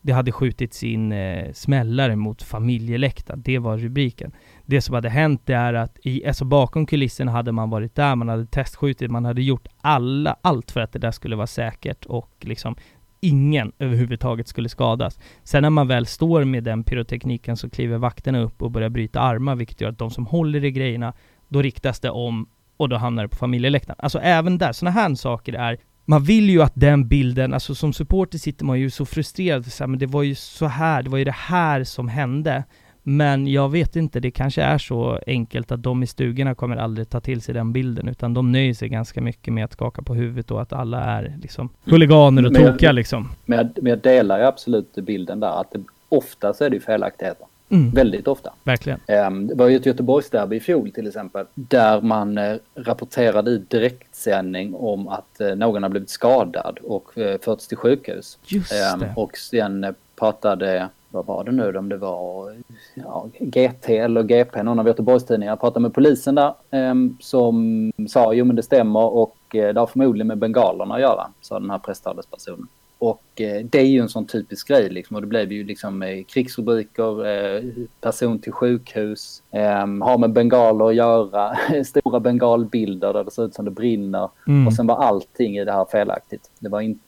[0.00, 3.42] det hade skjutits in eh, smällare mot familjeläktaren.
[3.42, 4.32] Det var rubriken
[4.68, 8.16] det som hade hänt det är att i, alltså bakom kulisserna hade man varit där,
[8.16, 12.04] man hade testskjutit, man hade gjort alla, allt för att det där skulle vara säkert
[12.06, 12.76] och liksom
[13.20, 15.18] ingen överhuvudtaget skulle skadas.
[15.44, 19.20] Sen när man väl står med den pyrotekniken så kliver vakterna upp och börjar bryta
[19.20, 21.12] armar, vilket gör att de som håller i grejerna,
[21.48, 23.98] då riktas det om och då hamnar det på familjeläktaren.
[24.02, 27.92] Alltså även där, sådana här saker är man vill ju att den bilden, alltså som
[27.92, 31.10] supporter sitter man ju så frustrerad, så här, men det var ju så här, det
[31.10, 32.64] var ju det här som hände.
[33.08, 37.10] Men jag vet inte, det kanske är så enkelt att de i stugorna kommer aldrig
[37.10, 40.14] ta till sig den bilden, utan de nöjer sig ganska mycket med att skaka på
[40.14, 43.28] huvudet och att alla är liksom huliganer och tokiga liksom.
[43.44, 46.80] Men jag, men jag delar ju absolut bilden där, att det, oftast är det ju
[46.80, 47.46] felaktigheter.
[47.68, 47.90] Mm.
[47.90, 48.52] Väldigt ofta.
[48.64, 49.00] Verkligen.
[49.26, 51.46] Um, det var ju ett Göteborgsderby i fjol till exempel.
[51.54, 57.36] Där man uh, rapporterade i direktsändning om att uh, någon har blivit skadad och uh,
[57.42, 58.38] förts till sjukhus.
[58.46, 59.12] Just um, det.
[59.16, 62.56] Och sen pratade vad var det nu om det var
[62.94, 68.44] ja, GT eller GP, någon av Göteborgstidningarna, pratade med polisen där eh, som sa jo
[68.44, 71.78] men det stämmer och eh, det har förmodligen med bengalerna att göra, sa den här
[71.78, 72.68] presstalespersonen.
[72.98, 76.02] Och eh, det är ju en sån typisk grej liksom och det blev ju liksom
[76.02, 77.62] eh, krigsrubriker, eh,
[78.00, 83.54] person till sjukhus, ehm, har med bengaler att göra, stora bengalbilder där det ser ut
[83.54, 84.66] som det brinner mm.
[84.66, 86.50] och sen var allting i det här felaktigt.
[86.58, 87.00] Det var, in,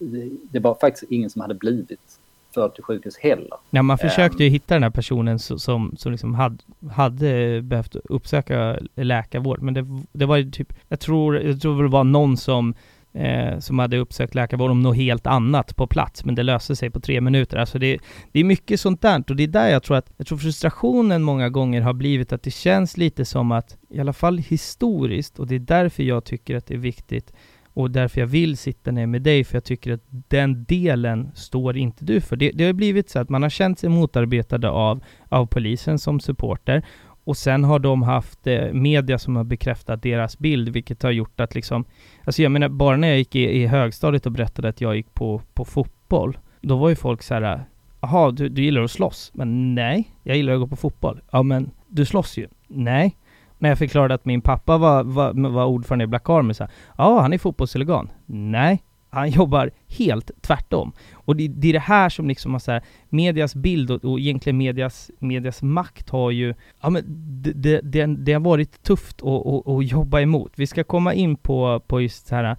[0.50, 2.19] det var faktiskt ingen som hade blivit
[2.54, 3.56] förd till sjukhus heller.
[3.70, 6.56] Ja, man försökte ju um, hitta den här personen som, som, som liksom hade,
[6.92, 11.88] hade behövt uppsöka läkarvård, men det, det var ju typ, jag tror, jag tror det
[11.88, 12.74] var någon som
[13.12, 16.90] eh, som hade uppsökt läkarvård om något helt annat på plats, men det löste sig
[16.90, 17.56] på tre minuter.
[17.56, 17.98] Alltså det,
[18.32, 21.22] det är mycket sånt där, och det är där jag tror att, jag tror frustrationen
[21.22, 25.46] många gånger har blivit att det känns lite som att, i alla fall historiskt, och
[25.46, 27.32] det är därför jag tycker att det är viktigt
[27.74, 31.76] och därför jag vill sitta ner med dig, för jag tycker att den delen står
[31.76, 32.36] inte du för.
[32.36, 36.20] Det, det har blivit så att man har känt sig motarbetade av, av polisen som
[36.20, 36.84] supporter
[37.24, 41.40] och sen har de haft eh, media som har bekräftat deras bild, vilket har gjort
[41.40, 41.84] att liksom,
[42.24, 45.14] alltså jag menar bara när jag gick i, i högstadiet och berättade att jag gick
[45.14, 47.64] på, på fotboll, då var ju folk så här,
[48.00, 49.30] jaha, du, du gillar att slåss?
[49.34, 51.20] Men nej, jag gillar att gå på fotboll.
[51.32, 52.48] Ja, men du slåss ju.
[52.68, 53.16] Nej,
[53.60, 57.20] när jag förklarade att min pappa var, var, var ordförande i Black Army, så ja,
[57.20, 58.10] han är fotbollshuligan.
[58.26, 60.92] Nej, han jobbar helt tvärtom.
[61.12, 64.20] Och det, det, är det här som liksom har så här, medias bild och, och
[64.20, 67.04] egentligen medias, medias makt har ju, ja men
[67.42, 70.52] det, det, det, det har varit tufft att, att, att jobba emot.
[70.56, 72.56] Vi ska komma in på, på just så här,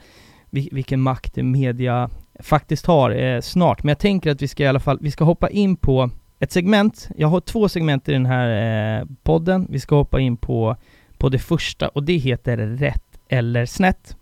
[0.49, 4.79] vilken makt media faktiskt har eh, snart, men jag tänker att vi ska i alla
[4.79, 6.09] fall, vi ska hoppa in på
[6.41, 7.09] ett segment.
[7.17, 9.67] Jag har två segment i den här eh, podden.
[9.69, 10.75] Vi ska hoppa in på,
[11.17, 14.17] på det första och det heter Rätt eller snett.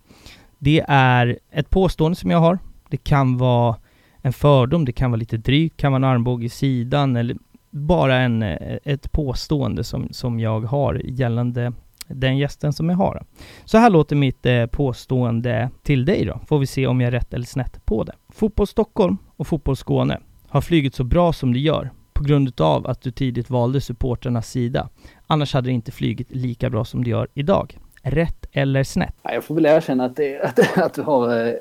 [0.58, 2.60] Det är ett påstående som jag har.
[2.90, 3.76] Det kan vara
[4.22, 7.38] en fördom, det kan vara lite drygt, kan vara en armbåge i sidan eller
[7.70, 11.74] bara en, eh, ett påstående som, som jag har gällande
[12.08, 13.24] den gästen som jag har.
[13.66, 17.12] Så här låter mitt eh, påstående till dig då, får vi se om jag är
[17.12, 18.14] rätt eller snett på det.
[18.30, 21.90] Fotboll Stockholm och Fotboll Skåne har flugit så bra som det gör
[22.20, 24.90] på grund av att du tidigt valde supporternas sida.
[25.28, 27.78] Annars hade det inte flugit lika bra som det gör idag.
[28.02, 29.16] Rätt eller snett?
[29.24, 31.54] Jag får väl erkänna att, det, att, att du har eh,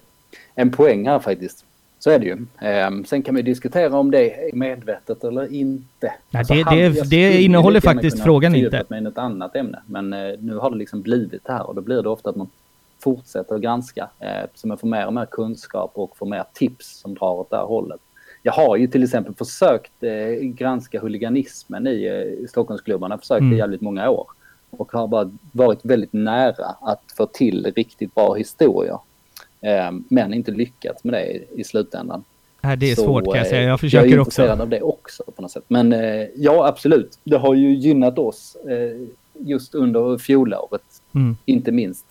[0.55, 1.65] en poäng här faktiskt.
[1.99, 2.47] Så är det ju.
[2.61, 6.13] Ehm, sen kan vi diskutera om det är medvetet eller inte.
[6.31, 8.85] Nej, alltså, det, det, det innehåller faktiskt frågan inte.
[8.89, 9.79] mig ett annat ämne.
[9.87, 12.37] Men eh, nu har det liksom blivit det här och då blir det ofta att
[12.37, 12.51] man
[13.01, 14.09] fortsätter att granska.
[14.19, 17.51] Eh, så man får mer och mer kunskap och får mer tips som drar åt
[17.51, 18.01] det här hållet.
[18.43, 23.53] Jag har ju till exempel försökt eh, granska huliganismen i eh, Stockholmsklubbarna, försökt mm.
[23.53, 24.27] i jävligt många år.
[24.71, 28.99] Och har bara varit väldigt nära att få till riktigt bra historier.
[29.61, 32.25] Eh, men inte lyckats med det i, i slutändan.
[32.61, 33.63] Nej, det är Så, svårt kan jag säga.
[33.63, 34.11] Jag försöker också.
[34.11, 34.63] Jag är intresserad också.
[34.63, 35.65] av det också på något sätt.
[35.69, 37.19] Men eh, ja, absolut.
[37.25, 39.09] Det har ju gynnat oss eh,
[39.39, 40.83] just under fjolåret.
[41.15, 41.37] Mm.
[41.45, 42.05] Inte minst.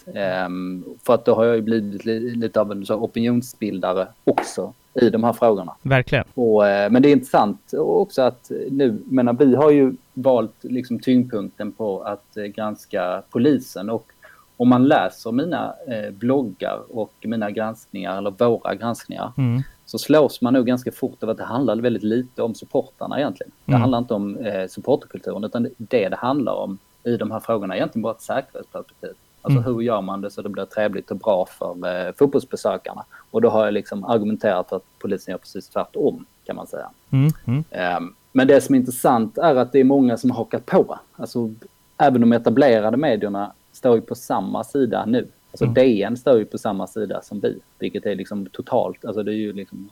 [0.45, 2.05] Um, för att då har jag ju blivit
[2.35, 5.75] lite av en så opinionsbildare också i de här frågorna.
[5.81, 6.25] Verkligen.
[6.33, 10.99] Och, eh, men det är intressant också att nu, menar, vi har ju valt liksom
[10.99, 14.11] tyngdpunkten på att eh, granska polisen och
[14.57, 19.61] om man läser mina eh, bloggar och mina granskningar, eller våra granskningar, mm.
[19.85, 23.51] så slås man nog ganska fort av att det handlar väldigt lite om supportarna egentligen.
[23.65, 23.81] Det mm.
[23.81, 27.77] handlar inte om eh, supporterkulturen, utan det det handlar om i de här frågorna är
[27.77, 29.13] egentligen bara ett säkerhetsperspektiv.
[29.47, 29.73] Alltså mm.
[29.73, 33.05] hur gör man det så det blir trevligt och bra för eh, fotbollsbesökarna?
[33.31, 36.89] Och då har jag liksom argumenterat att polisen gör precis tvärtom, kan man säga.
[37.09, 37.31] Mm.
[37.45, 37.63] Mm.
[37.97, 40.99] Um, men det som är intressant är att det är många som har hakat på.
[41.15, 41.53] Alltså,
[41.97, 45.27] även de etablerade medierna står ju på samma sida nu.
[45.51, 45.73] Alltså mm.
[45.73, 49.35] DN står ju på samma sida som vi, vilket är liksom totalt, alltså det är
[49.35, 49.89] ju liksom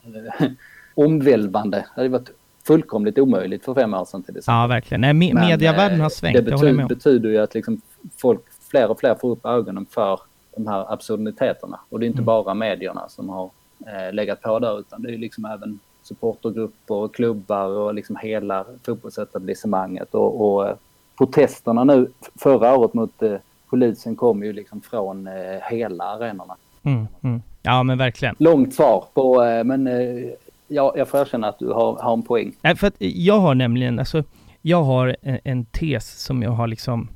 [0.96, 1.78] omvälvande.
[1.78, 2.32] Det hade varit
[2.68, 4.62] fullkomligt omöjligt för fem år sedan till exempel.
[4.62, 5.02] Ja, verkligen.
[5.02, 7.82] Nej, me mediavärlden har svängt, det, betyder, det betyder ju att liksom
[8.18, 10.20] folk fler och fler får upp ögonen för
[10.56, 11.80] de här absurditeterna.
[11.90, 12.26] Och det är inte mm.
[12.26, 13.50] bara medierna som har
[13.88, 18.66] eh, legat på där, utan det är liksom även supportergrupper och klubbar och liksom hela
[18.86, 20.16] fotbollsetablissemanget.
[20.16, 20.76] Och, och eh,
[21.18, 23.36] protesterna nu förra året mot eh,
[23.70, 25.34] polisen kom ju liksom från eh,
[25.70, 26.56] hela arenorna.
[26.84, 27.42] Mm, mm.
[27.62, 28.36] Ja, men verkligen.
[28.40, 30.30] Långt svar på, eh, men eh,
[30.68, 32.54] ja, jag får erkänna att du har, har en poäng.
[32.62, 34.24] Nej, för att jag har nämligen, alltså,
[34.62, 37.08] jag har en, en tes som jag har liksom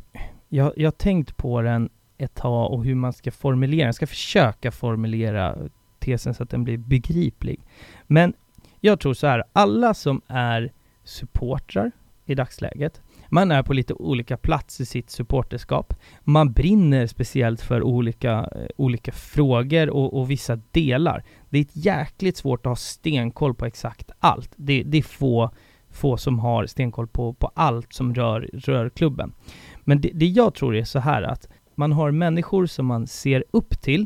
[0.49, 4.07] jag, jag har tänkt på den ett tag och hur man ska formulera Jag ska
[4.07, 5.55] försöka formulera
[5.99, 7.59] tesen så att den blir begriplig.
[8.07, 8.33] Men
[8.79, 10.71] jag tror så här, alla som är
[11.03, 11.91] supportrar
[12.25, 13.01] i dagsläget.
[13.29, 15.93] Man är på lite olika plats i sitt supporterskap.
[16.23, 21.23] Man brinner speciellt för olika, eh, olika frågor och, och, vissa delar.
[21.49, 24.51] Det är ett jäkligt svårt att ha stenkoll på exakt allt.
[24.55, 25.51] Det, det är få,
[25.89, 29.33] få som har stenkoll på, på allt som rör, rör klubben.
[29.89, 33.43] Men det, det jag tror är så här att man har människor som man ser
[33.51, 34.05] upp till.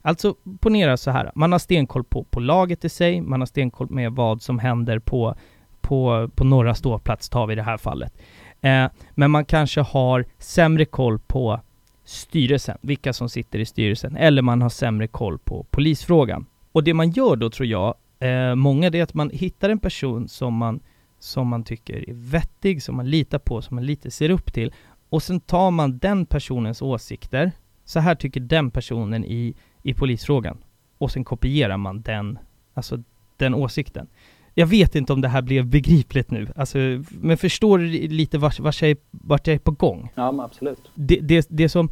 [0.00, 3.90] Alltså, ponera så här, man har stenkoll på, på laget i sig, man har stenkoll
[3.90, 5.34] med vad som händer på,
[5.80, 8.12] på, på norra ståplats, tar vi i det här fallet.
[8.60, 11.60] Eh, men man kanske har sämre koll på
[12.04, 16.46] styrelsen, vilka som sitter i styrelsen, eller man har sämre koll på polisfrågan.
[16.72, 19.78] Och det man gör då tror jag, eh, många, det är att man hittar en
[19.78, 20.80] person som man,
[21.18, 24.72] som man tycker är vettig, som man litar på, som man lite ser upp till,
[25.12, 27.52] och sen tar man den personens åsikter,
[27.84, 30.58] så här tycker den personen i, i polisfrågan,
[30.98, 32.38] och sen kopierar man den,
[32.74, 33.02] alltså
[33.36, 34.06] den åsikten
[34.54, 36.78] jag vet inte om det här blev begripligt nu, alltså,
[37.10, 40.12] men förstår du lite vart, vart, jag, är, vart jag är på gång?
[40.14, 40.90] Ja, men absolut.
[40.94, 41.88] Det, det, det, som,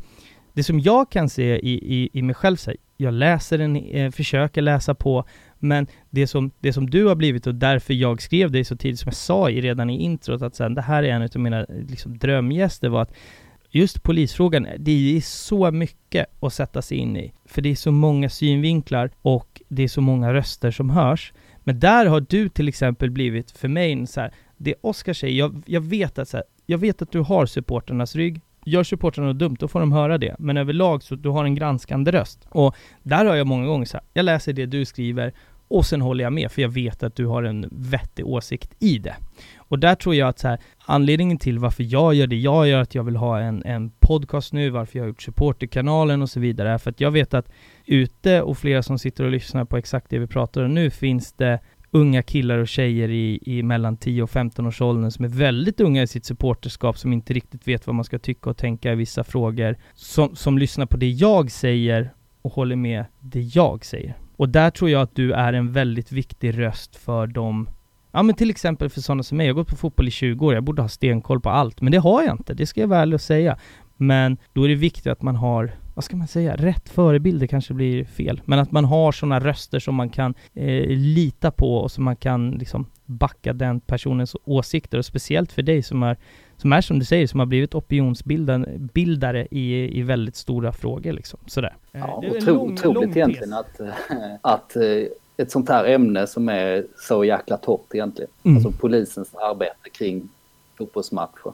[0.53, 3.77] det som jag kan se i, i, i mig själv, så här, jag läser den,
[3.77, 5.25] eh, försöker läsa på,
[5.61, 9.01] men det som, det som du har blivit och därför jag skrev dig så tidigt
[9.01, 11.67] som jag sa i, redan i introt, att sen, det här är en av mina
[11.89, 13.15] liksom, drömgäster, var att
[13.71, 17.33] just polisfrågan, det är så mycket att sätta sig in i.
[17.45, 21.33] För det är så många synvinklar och det är så många röster som hörs.
[21.65, 25.63] Men där har du till exempel blivit för mig så här, det Oskar säger, jag,
[25.67, 29.39] jag vet att så här, jag vet att du har supporternas rygg, Gör supportrarna något
[29.39, 30.37] dumt, då får de höra det.
[30.39, 32.47] Men överlag så du har en granskande röst.
[32.49, 35.33] Och där har jag många gånger så här, jag läser det du skriver
[35.71, 38.99] och sen håller jag med, för jag vet att du har en vettig åsikt i
[38.99, 39.15] det.
[39.59, 42.81] Och där tror jag att så här, anledningen till varför jag gör det jag gör,
[42.81, 46.41] att jag vill ha en, en podcast nu, varför jag har gjort supporterkanalen och så
[46.41, 47.53] vidare, är för att jag vet att
[47.87, 51.33] ute och flera som sitter och lyssnar på exakt det vi pratar om nu, finns
[51.33, 51.61] det
[51.91, 55.81] unga killar och tjejer i, i mellan 10 och 15 års åldern som är väldigt
[55.81, 58.95] unga i sitt supporterskap, som inte riktigt vet vad man ska tycka och tänka i
[58.95, 62.13] vissa frågor, som, som lyssnar på det jag säger
[62.43, 64.15] och håller med det jag säger.
[64.37, 67.69] Och där tror jag att du är en väldigt viktig röst för dem.
[68.13, 70.47] Ja men till exempel för sådana som mig, jag har gått på fotboll i 20
[70.47, 72.89] år, jag borde ha stenkoll på allt, men det har jag inte, det ska jag
[72.89, 73.59] vara ärlig och säga.
[73.97, 77.75] Men då är det viktigt att man har, vad ska man säga, rätt förebilder kanske
[77.75, 81.91] blir fel, men att man har sådana röster som man kan eh, lita på och
[81.91, 86.17] som man kan liksom backa den personens åsikter och speciellt för dig som är,
[86.57, 91.41] som är som du säger, som har blivit opinionsbildare i, i väldigt stora frågor liksom.
[91.47, 91.77] Sådär.
[91.93, 93.81] Ja, otro, lång, otroligt lång egentligen att,
[94.43, 94.83] att eh,
[95.37, 98.31] ett sånt här ämne som är så jäkla torrt egentligen.
[98.43, 98.57] Mm.
[98.57, 100.29] Alltså polisens arbete kring
[100.79, 101.53] fotbollsmatcher.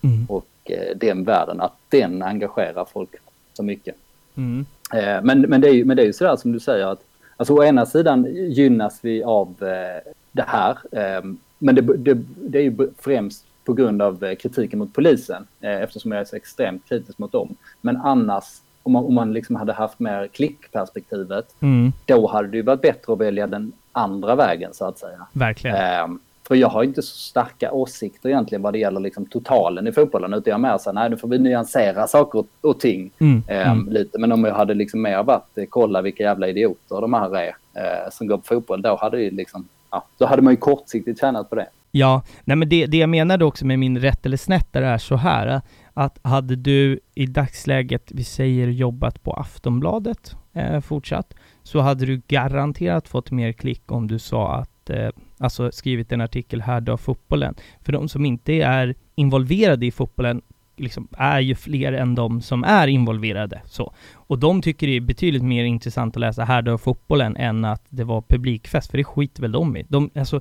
[0.00, 0.26] Mm.
[0.28, 3.14] Och eh, den världen, att den engagerar folk
[3.56, 3.94] så mycket.
[4.34, 4.66] Mm.
[4.94, 7.00] Eh, men, men, det är ju, men det är ju sådär som du säger att
[7.36, 10.78] alltså å ena sidan gynnas vi av eh, det här.
[10.92, 11.24] Eh,
[11.58, 16.12] men det, det, det, är ju främst på grund av eh, kritiken mot polisen eftersom
[16.12, 17.56] jag är så extremt kritisk mot dem.
[17.80, 18.44] Men annars
[18.82, 21.92] om man, om man liksom hade haft mer klickperspektivet, mm.
[22.06, 25.26] då hade det ju varit bättre att välja den andra vägen så att säga.
[25.32, 25.76] Verkligen.
[25.76, 26.06] Eh,
[26.48, 30.34] för jag har inte så starka åsikter egentligen vad det gäller liksom totalen i fotbollen,
[30.34, 33.10] utan jag är mer så här, nej nu får vi nyansera saker och, och ting
[33.18, 33.42] mm.
[33.48, 33.88] Eh, mm.
[33.92, 34.18] lite.
[34.18, 37.56] Men om jag hade liksom mer varit, eh, kolla vilka jävla idioter de här är
[37.74, 41.20] eh, som går på fotboll, då hade det liksom, ja, då hade man ju kortsiktigt
[41.20, 41.66] tjänat på det.
[41.90, 44.98] Ja, nej men det, det jag menade också med min rätt eller snett där är
[44.98, 45.60] så här,
[45.94, 52.22] att hade du i dagsläget, vi säger jobbat på Aftonbladet eh, fortsatt, så hade du
[52.28, 55.08] garanterat fått mer klick om du sa att, eh,
[55.38, 57.54] alltså skrivit en artikel här då fotbollen.
[57.82, 60.42] För de som inte är involverade i fotbollen
[60.76, 63.60] liksom är ju fler än de som är involverade.
[63.64, 63.94] Så.
[64.12, 67.84] Och de tycker det är betydligt mer intressant att läsa här då fotbollen än att
[67.88, 69.84] det var publikfest, för det skiter väl de i.
[69.88, 70.40] De, alltså,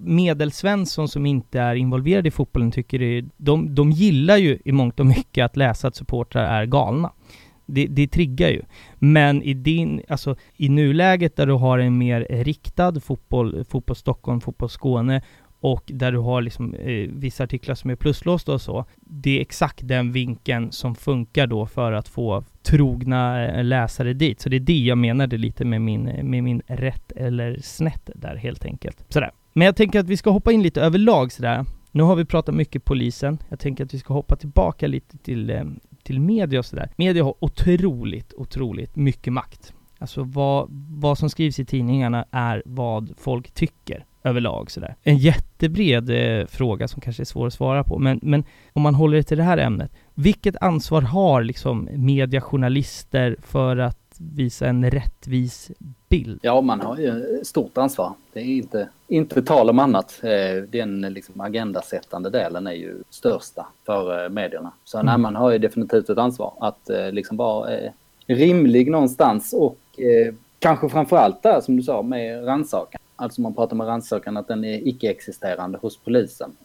[0.00, 5.00] medelsvensson som inte är involverad i fotbollen tycker det, de, de gillar ju i mångt
[5.00, 7.12] och mycket att läsa att supportrar är galna.
[7.70, 8.62] Det, det triggar ju.
[8.94, 14.40] Men i din, alltså i nuläget där du har en mer riktad fotboll, fotboll Stockholm,
[14.40, 15.22] fotboll Skåne
[15.60, 18.84] och där du har liksom eh, vissa artiklar som är pluslåsta och så.
[18.96, 24.40] Det är exakt den vinkeln som funkar då för att få trogna eh, läsare dit.
[24.40, 28.36] Så det är det jag menade lite med min, med min rätt eller snett där
[28.36, 29.04] helt enkelt.
[29.08, 29.30] Sådär.
[29.52, 31.64] Men jag tänker att vi ska hoppa in lite överlag sådär.
[31.90, 33.38] Nu har vi pratat mycket polisen.
[33.48, 35.62] Jag tänker att vi ska hoppa tillbaka lite till, eh,
[36.08, 36.90] till media och sådär.
[36.96, 39.72] Media har otroligt, otroligt mycket makt.
[39.98, 44.96] Alltså vad, vad som skrivs i tidningarna är vad folk tycker överlag sådär.
[45.02, 48.94] En jättebred eh, fråga som kanske är svår att svara på, men, men om man
[48.94, 49.92] håller det till det här ämnet.
[50.14, 55.70] Vilket ansvar har liksom mediejournalister för att visa en rättvis
[56.08, 56.40] bild.
[56.42, 58.12] Ja, man har ju stort ansvar.
[58.32, 60.20] Det är inte, inte tal om annat.
[60.22, 64.72] Eh, den liksom agendasättande delen är ju största för eh, medierna.
[64.84, 65.06] Så mm.
[65.06, 67.80] nej, man har ju definitivt ett ansvar att eh, liksom vara
[68.26, 69.78] rimlig någonstans och
[70.58, 73.00] kanske framförallt där som du sa med rannsakan.
[73.16, 76.56] Alltså man pratar med rannsakan att den är icke-existerande hos polisen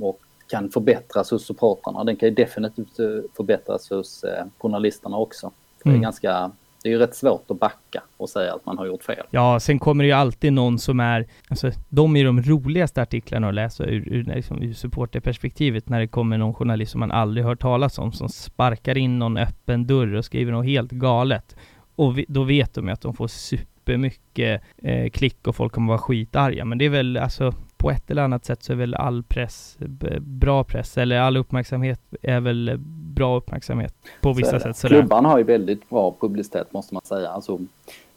[0.00, 2.04] och kan förbättras hos supportrarna.
[2.04, 2.96] Den kan ju definitivt
[3.36, 4.24] förbättras hos
[4.58, 5.46] journalisterna också.
[5.46, 5.54] Mm.
[5.82, 6.02] Det är mm.
[6.02, 6.50] ganska
[6.88, 9.26] det är ju rätt svårt att backa och säga att man har gjort fel.
[9.30, 13.48] Ja, sen kommer det ju alltid någon som är, alltså de är de roligaste artiklarna
[13.48, 17.46] att läsa ur, ur, liksom, ur supporterperspektivet när det kommer någon journalist som man aldrig
[17.46, 21.56] hört talas om som sparkar in någon öppen dörr och skriver något helt galet.
[21.96, 25.88] Och vi, då vet de ju att de får supermycket eh, klick och folk kommer
[25.88, 26.64] vara skitarga.
[26.64, 29.76] Men det är väl alltså på ett eller annat sätt så är väl all press
[30.20, 32.76] bra press, eller all uppmärksamhet är väl
[33.14, 34.76] bra uppmärksamhet på vissa sätt.
[34.76, 35.00] Sådär.
[35.00, 37.28] Klubbarna har ju väldigt bra publicitet måste man säga.
[37.28, 37.58] Alltså,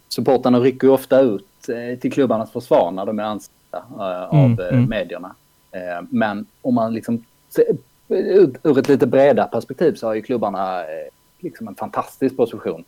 [0.07, 4.53] supportarna rycker ju ofta ut eh, till klubbarnas försvar när de är anställda eh, mm,
[4.53, 4.89] av eh, mm.
[4.89, 5.35] medierna.
[5.71, 7.23] Eh, men om man liksom
[8.63, 11.07] ur ett lite bredare perspektiv så har ju klubbarna eh,
[11.39, 12.83] liksom en fantastisk position.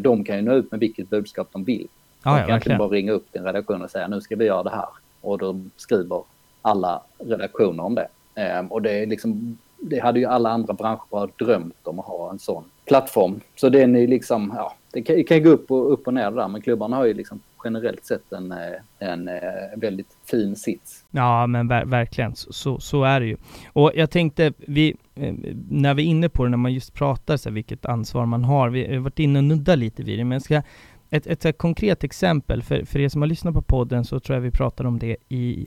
[0.00, 1.88] De kan ju nå ut med vilket budskap de vill.
[2.22, 2.78] De ah, ja, kan verkligen.
[2.78, 4.86] bara ringa upp din redaktion och säga nu ska vi göra det här
[5.26, 6.22] och då skriver
[6.62, 8.08] alla redaktioner om det.
[8.34, 12.06] Ehm, och det är liksom, det hade ju alla andra branscher bara drömt om att
[12.06, 13.40] ha en sån plattform.
[13.56, 16.30] Så den är liksom, ja, det kan, det kan gå upp och, upp och ner
[16.30, 18.58] där, men klubbarna har ju liksom generellt sett en, eh,
[18.98, 19.40] en, eh,
[19.76, 21.04] väldigt fin sits.
[21.10, 23.36] Ja, men ver verkligen, så, så, så, är det ju.
[23.72, 25.34] Och jag tänkte, vi, eh,
[25.70, 28.44] när vi är inne på det, när man just pratar så här, vilket ansvar man
[28.44, 30.62] har, vi har varit inne och nuddat lite vid det, men jag ska
[31.16, 34.36] ett, ett, ett konkret exempel, för, för er som har lyssnat på podden så tror
[34.36, 35.66] jag vi pratade om det i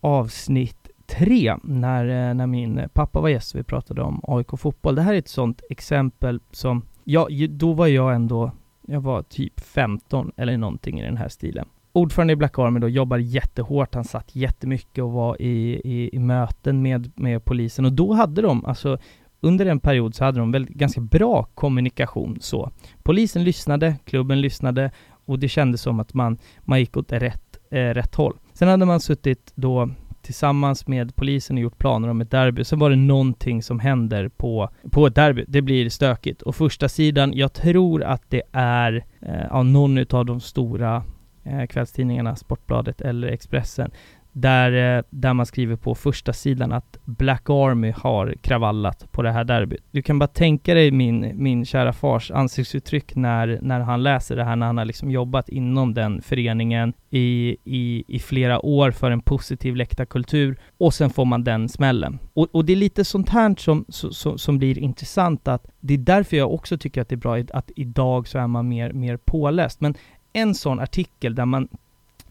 [0.00, 3.54] avsnitt tre, när, eh, när min pappa var gäst.
[3.54, 4.94] och Vi pratade om AIK fotboll.
[4.94, 8.50] Det här är ett sånt exempel som, ja, då var jag ändå,
[8.86, 11.66] jag var typ 15 eller någonting i den här stilen.
[11.94, 16.18] Ordförande i Black Army då jobbar jättehårt, han satt jättemycket och var i, i, i
[16.18, 18.98] möten med, med polisen och då hade de, alltså
[19.42, 22.70] under en period så hade de väl ganska bra kommunikation så.
[23.02, 24.90] Polisen lyssnade, klubben lyssnade
[25.24, 28.36] och det kändes som att man, man gick åt rätt, eh, rätt håll.
[28.52, 29.90] Sen hade man suttit då
[30.22, 32.64] tillsammans med polisen och gjort planer om ett derby.
[32.64, 35.44] sen var det någonting som händer på, på ett derby.
[35.48, 36.42] Det blir stökigt.
[36.42, 41.04] Och första sidan, jag tror att det är eh, ja, någon av de stora
[41.44, 43.90] eh, kvällstidningarna, Sportbladet eller Expressen,
[44.32, 49.30] där, eh, där man skriver på första sidan att Black Army har kravallat på det
[49.30, 49.84] här derbyt.
[49.90, 54.44] Du kan bara tänka dig min, min kära fars ansiktsuttryck när, när han läser det
[54.44, 59.10] här, när han har liksom jobbat inom den föreningen i, i, i flera år för
[59.10, 62.18] en positiv läktarkultur och sen får man den smällen.
[62.34, 65.98] Och, och det är lite sånt här som, som, som blir intressant att det är
[65.98, 69.16] därför jag också tycker att det är bra att idag så är man mer, mer
[69.16, 69.80] påläst.
[69.80, 69.94] Men
[70.32, 71.68] en sån artikel där man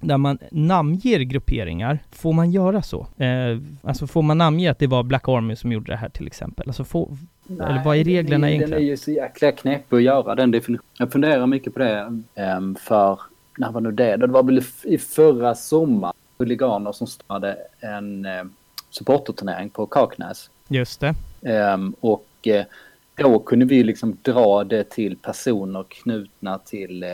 [0.01, 3.07] där man namnger grupperingar, får man göra så?
[3.17, 6.27] Eh, alltså får man namnge att det var Black Army som gjorde det här till
[6.27, 6.69] exempel?
[6.69, 8.71] Alltså får, Nej, eller vad är reglerna den, egentligen?
[8.71, 10.91] Den är ju så jäkla knepig att göra den definitionen.
[10.97, 12.21] Jag funderar mycket på det
[12.57, 13.19] um, för,
[13.57, 14.17] när var nu det?
[14.17, 18.53] Det var väl i förra sommar, huliganer som startade en um,
[18.89, 20.49] supporterturnering på Kaknäs.
[20.67, 21.15] Just det.
[21.73, 22.63] Um, och uh,
[23.21, 27.09] då kunde vi liksom dra det till personer knutna till eh,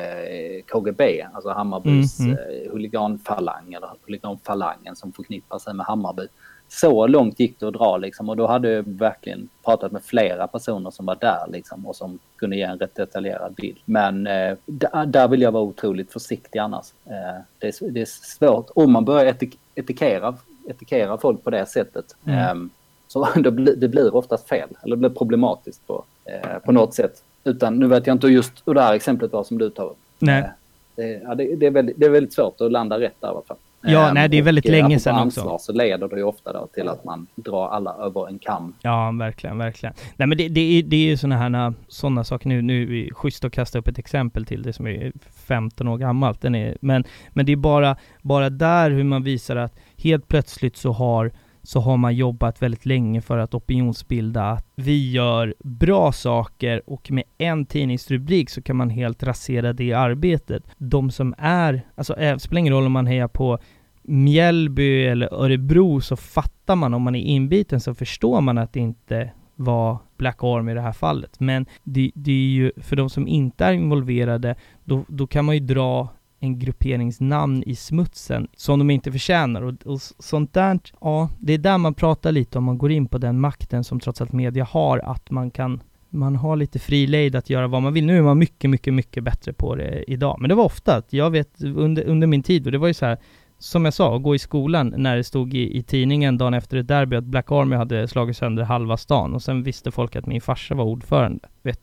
[0.68, 2.44] KGB, alltså Hammarbys mm, mm.
[2.44, 6.28] Eh, huliganfalang eller huliganfalangen som förknippar sig med Hammarby.
[6.70, 10.48] Så långt gick det att dra liksom och då hade jag verkligen pratat med flera
[10.48, 13.78] personer som var där liksom och som kunde ge en rätt detaljerad bild.
[13.86, 16.94] Men eh, där, där, vill jag vara otroligt försiktig annars.
[17.06, 20.36] Eh, det, är, det, är, svårt om man börjar etik etikera,
[20.68, 22.16] etikera folk på det sättet.
[22.26, 22.40] Mm.
[22.40, 22.70] Eh,
[23.08, 26.94] så det blir, det blir oftast fel, eller det blir problematiskt på, eh, på något
[26.94, 27.24] sätt.
[27.44, 29.98] Utan nu vet jag inte just hur det här exemplet var som du tar upp.
[30.20, 30.40] Nej.
[30.40, 30.50] Eh,
[30.96, 33.32] det, ja, det, det, är väldigt, det är väldigt svårt att landa rätt där i
[33.32, 33.58] alla fall.
[33.82, 35.66] Ja, nej, det är väldigt och, länge eh, sedan ansvar, också.
[35.66, 38.74] så leder det ju ofta då till att man drar alla över en kam.
[38.82, 39.96] Ja, verkligen, verkligen.
[40.16, 43.06] Nej, men det, det är, det är ju sådana här sådana saker nu, nu är
[43.06, 45.12] det schysst att kasta upp ett exempel till det som är
[45.48, 46.42] 15 år gammalt.
[46.42, 50.78] Den är, men, men det är bara, bara där hur man visar att helt plötsligt
[50.78, 51.32] så har
[51.68, 57.12] så har man jobbat väldigt länge för att opinionsbilda att vi gör bra saker och
[57.12, 60.64] med en tidningsrubrik så kan man helt rasera det arbetet.
[60.78, 63.60] De som är, alltså det spelar ingen roll om man hejar på
[64.02, 68.80] Mjällby eller Örebro så fattar man om man är inbiten så förstår man att det
[68.80, 71.40] inte var Black Army i det här fallet.
[71.40, 75.56] Men det, det är ju, för de som inte är involverade, då, då kan man
[75.56, 76.10] ju dra
[76.40, 81.58] en grupperingsnamn i smutsen som de inte förtjänar och, och sånt där, ja, det är
[81.58, 84.64] där man pratar lite om man går in på den makten som trots allt media
[84.64, 88.06] har, att man kan man har lite fri lejd att göra vad man vill.
[88.06, 90.38] Nu är man mycket, mycket, mycket bättre på det idag.
[90.40, 92.94] Men det var ofta att jag vet under, under min tid, och det var ju
[92.94, 93.18] så här,
[93.60, 96.78] som jag sa, att gå i skolan när det stod i, i tidningen dagen efter
[96.78, 100.26] ett derby att Black Army hade slagit sönder halva stan och sen visste folk att
[100.26, 101.48] min farsa var ordförande.
[101.62, 101.80] Vet.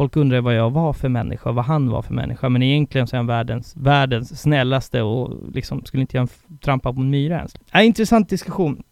[0.00, 3.16] Folk undrar vad jag var för människa, vad han var för människa, men egentligen så
[3.16, 6.28] är han världens, världens snällaste och liksom skulle inte jag
[6.60, 7.54] trampa på en myra ens.
[7.74, 8.82] Äh, intressant diskussion.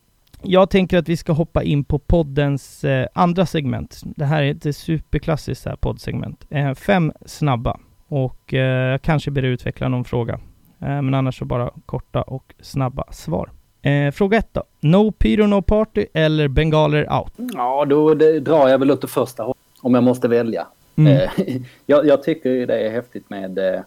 [0.43, 4.03] Jag tänker att vi ska hoppa in på poddens eh, andra segment.
[4.05, 6.45] Det här är ett superklassiskt här poddsegment.
[6.51, 7.79] Eh, fem snabba.
[8.09, 10.35] Och eh, kanske ber utveckla någon fråga.
[10.81, 13.51] Eh, men annars så bara korta och snabba svar.
[13.83, 14.63] Eh, fråga ett då.
[14.81, 17.33] No pyro, no party eller bengaler out?
[17.55, 19.59] Ja, då det, drar jag väl åt det första hållet.
[19.81, 20.67] Om jag måste välja.
[20.99, 21.13] Mm.
[21.13, 23.81] Eh, jag, jag, tycker det är häftigt med eh,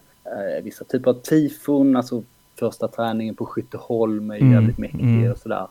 [0.62, 1.96] vissa typer av tifon.
[1.96, 2.22] Alltså
[2.58, 4.52] första träningen på Skytteholm är mm.
[4.52, 5.32] jävligt mäktig mm.
[5.32, 5.66] och sådär.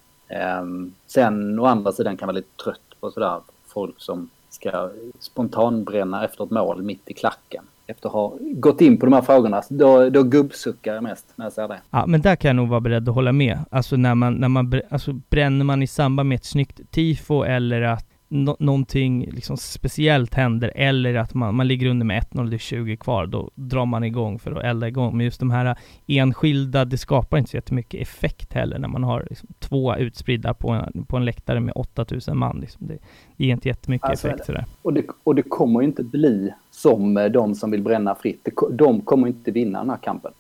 [0.61, 4.89] Um, sen å andra sidan kan jag vara lite trött på sådär folk som ska
[5.19, 7.63] spontanbränna efter ett mål mitt i klacken.
[7.87, 11.45] Efter att ha gått in på de här frågorna, då, då gubbsuckar jag mest när
[11.45, 11.81] jag ser det.
[11.89, 13.59] Ja, men där kan jag nog vara beredd att hålla med.
[13.71, 17.81] Alltså när man, när man, alltså bränner man i samband med ett snyggt tifo eller
[17.81, 22.55] att no någonting liksom speciellt händer eller att man, man ligger under med 1-0 det
[22.55, 25.17] är 20 kvar, då drar man igång för att elda igång.
[25.17, 25.75] Men just de här
[26.07, 30.69] enskilda, det skapar inte så jättemycket effekt heller när man har liksom två utspridda på
[30.69, 32.59] en, på en läktare med 8000 man.
[32.59, 32.87] Liksom.
[32.87, 32.97] Det,
[33.37, 34.65] det ger inte jättemycket alltså, effekt sådär.
[34.81, 38.47] Och det, och det kommer inte bli som eh, de som vill bränna fritt.
[38.71, 40.31] De kommer inte vinna den här kampen.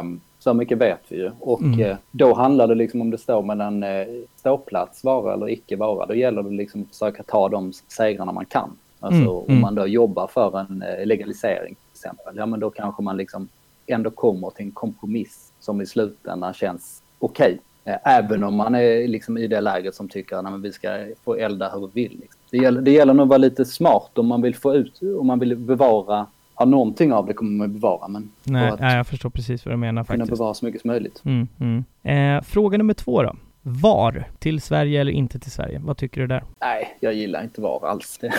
[0.00, 1.30] Um, så mycket vet vi ju.
[1.40, 1.80] Och mm.
[1.80, 6.06] eh, då handlar det liksom om det står mellan eh, ståplats, vara eller icke vara.
[6.06, 8.70] Då gäller det liksom att försöka ta de segrarna man kan.
[9.00, 9.30] Alltså mm.
[9.30, 9.60] om mm.
[9.60, 13.48] man då jobbar för en eh, legalisering till exempel, ja men då kanske man liksom
[13.86, 17.52] ändå kommer till en kompromiss som i slutändan känns okej.
[17.52, 17.96] Okay.
[18.04, 21.68] Även om man är liksom i det läget som tycker att vi ska få elda
[21.68, 22.18] hur vi vill.
[22.20, 22.40] Liksom.
[22.50, 25.26] Det, gäller, det gäller nog att vara lite smart om man vill få ut, om
[25.26, 26.26] man vill bevara
[26.58, 28.30] Ja, någonting av det kommer man bevara, men...
[28.44, 30.28] Nej, nej, jag förstår precis vad du menar faktiskt.
[30.28, 31.22] Kunna bevara så mycket som möjligt.
[31.24, 32.36] Mm, mm.
[32.36, 33.36] Eh, fråga nummer två då.
[33.62, 35.80] VAR, till Sverige eller inte till Sverige?
[35.84, 36.44] Vad tycker du där?
[36.60, 38.18] Nej, jag gillar inte VAR alls.
[38.20, 38.32] Det,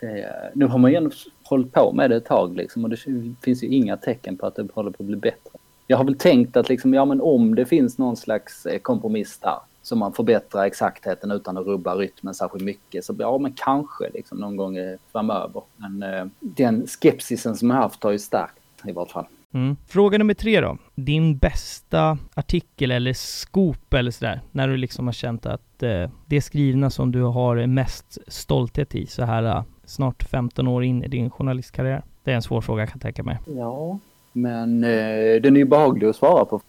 [0.00, 1.10] det, nu har man ju
[1.42, 2.98] hållit på med det ett tag liksom och det
[3.42, 5.50] finns ju inga tecken på att det håller på att bli bättre.
[5.86, 9.38] Jag har väl tänkt att liksom, ja men om det finns någon slags eh, kompromiss
[9.38, 13.04] där så man förbättrar exaktheten utan att rubba rytmen särskilt mycket.
[13.04, 14.76] Så ja, men kanske liksom någon gång
[15.12, 15.62] framöver.
[15.76, 18.54] Men eh, den skepsisen som jag haft har ju stärkt
[18.84, 19.26] i vart fall.
[19.54, 19.76] Mm.
[19.86, 20.78] Fråga nummer tre då.
[20.94, 26.40] Din bästa artikel eller scoop eller sådär, när du liksom har känt att eh, det
[26.40, 31.08] skrivna som du har mest stolthet i så här uh, snart 15 år in i
[31.08, 32.02] din journalistkarriär?
[32.24, 33.38] Det är en svår fråga kan jag tänka mig.
[33.46, 33.98] Ja,
[34.32, 36.60] men eh, den är ju behaglig att svara på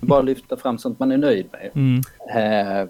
[0.00, 1.70] Bara lyfta fram sånt man är nöjd med.
[1.74, 2.02] Mm.
[2.34, 2.88] Eh,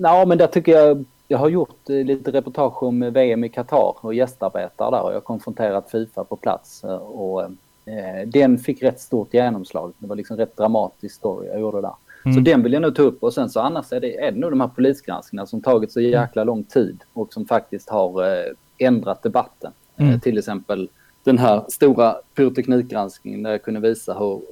[0.00, 3.94] ja, men där tycker jag, jag har gjort eh, lite reportage om VM i Qatar
[4.00, 6.84] och gästarbetar där och jag har konfronterat Fifa på plats.
[6.84, 9.92] Eh, och, eh, den fick rätt stort genomslag.
[9.98, 11.94] Det var liksom rätt dramatisk story jag gjorde där.
[12.24, 12.34] Mm.
[12.34, 14.38] Så den vill jag nog ta upp och sen så annars är det, är det
[14.38, 18.52] nog de här polisgranskningarna som tagit så jäkla lång tid och som faktiskt har eh,
[18.78, 19.72] ändrat debatten.
[19.96, 20.20] Eh, mm.
[20.20, 20.88] till exempel
[21.24, 24.42] den här stora pyroteknikgranskningen där jag kunde visa hur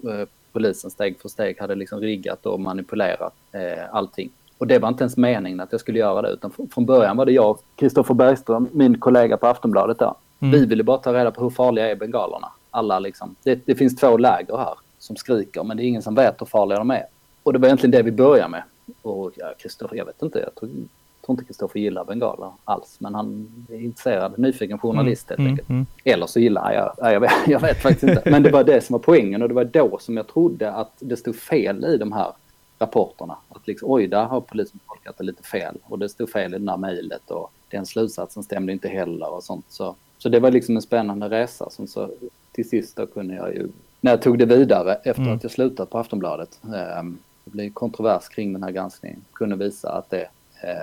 [0.53, 4.31] polisen steg för steg hade liksom riggat och manipulerat eh, allting.
[4.59, 7.27] Och det var inte ens meningen att jag skulle göra det, utan från början var
[7.27, 10.15] det jag, Kristoffer Bergström, min kollega på Aftonbladet där.
[10.41, 10.53] Mm.
[10.53, 12.49] Vi ville bara ta reda på hur farliga är bengalerna.
[12.71, 16.15] Alla liksom, det, det finns två läger här som skriker, men det är ingen som
[16.15, 17.05] vet hur farliga de är.
[17.43, 18.63] Och det var egentligen det vi började med.
[19.03, 20.71] Och ja, Kristoffer, jag vet inte, jag tror,
[21.31, 25.69] tror inte Kristoffer gillar bengaler alls, men han är intresserad, nyfiken journalist mm, helt enkelt.
[25.69, 25.87] Mm, mm.
[26.05, 28.31] Eller så gillar jag, ja, jag, vet, jag vet faktiskt inte.
[28.31, 30.93] Men det var det som var poängen och det var då som jag trodde att
[30.99, 32.33] det stod fel i de här
[32.79, 33.37] rapporterna.
[33.49, 36.59] Att liksom, oj, där har polisen tolkat det lite fel och det stod fel i
[36.59, 39.65] det där mejlet och den slutsatsen stämde inte heller och sånt.
[39.69, 42.11] Så, så det var liksom en spännande resa som så
[42.53, 43.69] till sist då kunde jag ju,
[44.01, 45.37] när jag tog det vidare efter mm.
[45.37, 47.03] att jag slutat på Aftonbladet, eh,
[47.45, 50.29] det blev kontrovers kring den här granskningen, kunde visa att det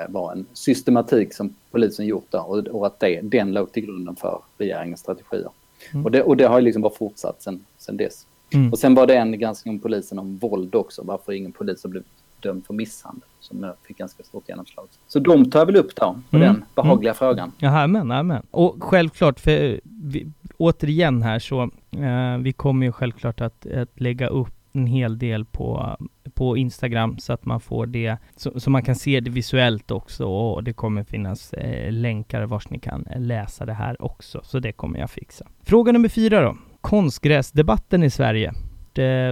[0.09, 4.15] var en systematik som polisen gjort där och, och att det, den låg till grunden
[4.15, 5.49] för regeringens strategier.
[5.93, 6.05] Mm.
[6.05, 8.25] Och, det, och det har liksom bara fortsatt sen, sen dess.
[8.53, 8.71] Mm.
[8.71, 11.89] Och sen var det en granskning om polisen om våld också, varför ingen polis har
[11.89, 12.07] blivit
[12.39, 14.87] dömd för misshandel, som fick ganska stort genomslag.
[15.07, 16.47] Så de tar jag väl upp då, på mm.
[16.47, 17.17] den behagliga mm.
[17.17, 17.51] frågan.
[17.57, 18.45] Ja, men, amen.
[18.51, 21.61] Och självklart, för vi, återigen här så,
[21.91, 25.97] eh, vi kommer ju självklart att, att lägga upp en hel del på,
[26.33, 30.25] på Instagram så att man får det, så, så man kan se det visuellt också
[30.25, 34.71] och det kommer finnas eh, länkar vars ni kan läsa det här också, så det
[34.71, 35.45] kommer jag fixa.
[35.63, 36.57] Fråga nummer fyra då.
[36.81, 38.53] Konstgräsdebatten i Sverige.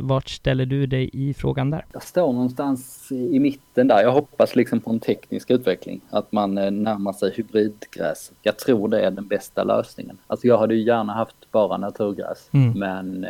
[0.01, 1.85] vart, ställer du dig i frågan där?
[1.93, 4.01] Jag står någonstans i mitten där.
[4.01, 6.01] Jag hoppas liksom på en teknisk utveckling.
[6.09, 8.31] Att man eh, närmar sig hybridgräs.
[8.41, 10.17] Jag tror det är den bästa lösningen.
[10.27, 12.49] Alltså jag hade ju gärna haft bara naturgräs.
[12.53, 12.79] Mm.
[12.79, 13.29] Men eh,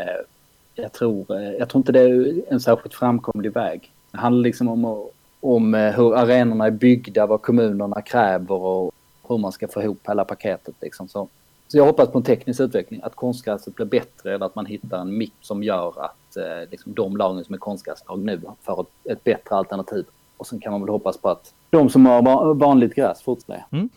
[0.75, 3.91] jag, tror, eh, jag tror inte det är en särskilt framkomlig väg.
[4.11, 5.09] Det handlar liksom om,
[5.39, 8.93] om eh, hur arenorna är byggda, vad kommunerna kräver och
[9.27, 10.75] hur man ska få ihop hela paketet.
[10.81, 11.07] Liksom.
[11.07, 11.27] Så
[11.67, 14.99] så jag hoppas på en teknisk utveckling, att konstgräset blir bättre eller att man hittar
[14.99, 19.11] en mix som gör att eh, liksom de lagen som är konstgräslag nu får ett,
[19.11, 20.05] ett, bättre alternativ.
[20.37, 23.65] Och sen kan man väl hoppas på att de som har vanligt gräs fortsätter.
[23.71, 23.89] Mm.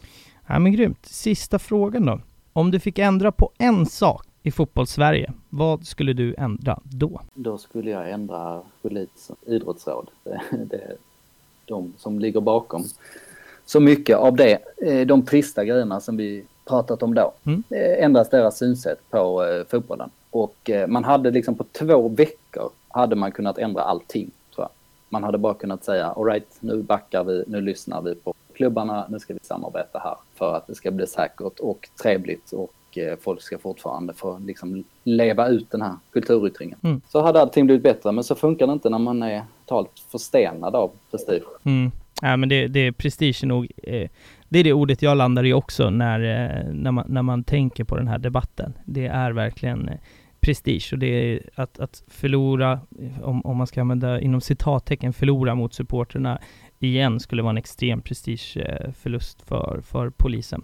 [0.47, 1.07] Ja men grymt.
[1.07, 2.20] Sista frågan då.
[2.53, 7.20] Om du fick ändra på en sak i fotbollssverige, vad skulle du ändra då?
[7.34, 10.11] Då skulle jag ändra polis idrottsråd.
[10.24, 10.40] Det,
[10.70, 10.96] det är
[11.64, 12.84] de som ligger bakom
[13.64, 17.32] så mycket av det, eh, de trista grejerna som vi pratat om då.
[17.44, 17.62] Mm.
[17.70, 20.11] Eh, ändras deras synsätt på eh, fotbollen.
[20.30, 24.30] Och man hade liksom på två veckor hade man kunnat ändra allting.
[24.55, 24.70] Tror jag.
[25.09, 29.18] Man hade bara kunnat säga alright, nu backar vi, nu lyssnar vi på klubbarna, nu
[29.18, 33.43] ska vi samarbeta här för att det ska bli säkert och trevligt och eh, folk
[33.43, 36.78] ska fortfarande få liksom leva ut den här kulturyttringen.
[36.82, 37.01] Mm.
[37.09, 40.74] Så hade allting blivit bättre, men så funkar det inte när man är totalt förstenad
[40.74, 41.49] av prestige.
[41.64, 41.91] Mm.
[42.22, 43.72] Ja, men det, det är prestige nog.
[43.82, 44.09] Eh,
[44.49, 47.84] det är det ordet jag landar i också när, eh, när, man, när man tänker
[47.84, 48.72] på den här debatten.
[48.84, 49.99] Det är verkligen eh,
[50.41, 52.80] prestige och det är att, att förlora,
[53.22, 56.39] om, om man ska använda inom citattecken, förlora mot supporterna
[56.78, 60.62] igen skulle vara en extrem prestigeförlust för, för polisen.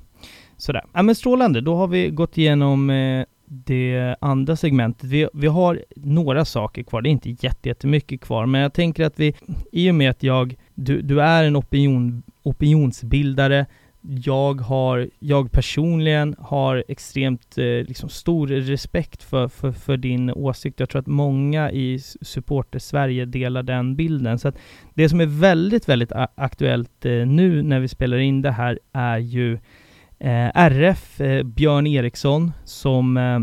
[0.64, 0.82] Sådär.
[0.92, 5.04] Ja men strålande, då har vi gått igenom eh, det andra segmentet.
[5.10, 9.18] Vi, vi har några saker kvar, det är inte jättemycket kvar, men jag tänker att
[9.18, 9.34] vi,
[9.72, 13.66] i och med att jag, du, du är en opinion, opinionsbildare,
[14.00, 20.80] jag har, jag personligen har extremt eh, liksom stor respekt för, för, för, din åsikt.
[20.80, 24.38] Jag tror att många i supporter-Sverige delar den bilden.
[24.38, 24.58] Så att
[24.94, 29.18] det som är väldigt, väldigt aktuellt eh, nu när vi spelar in det här är
[29.18, 29.58] ju Eh,
[30.24, 33.40] Eh, RF, eh, Björn Eriksson, som eh,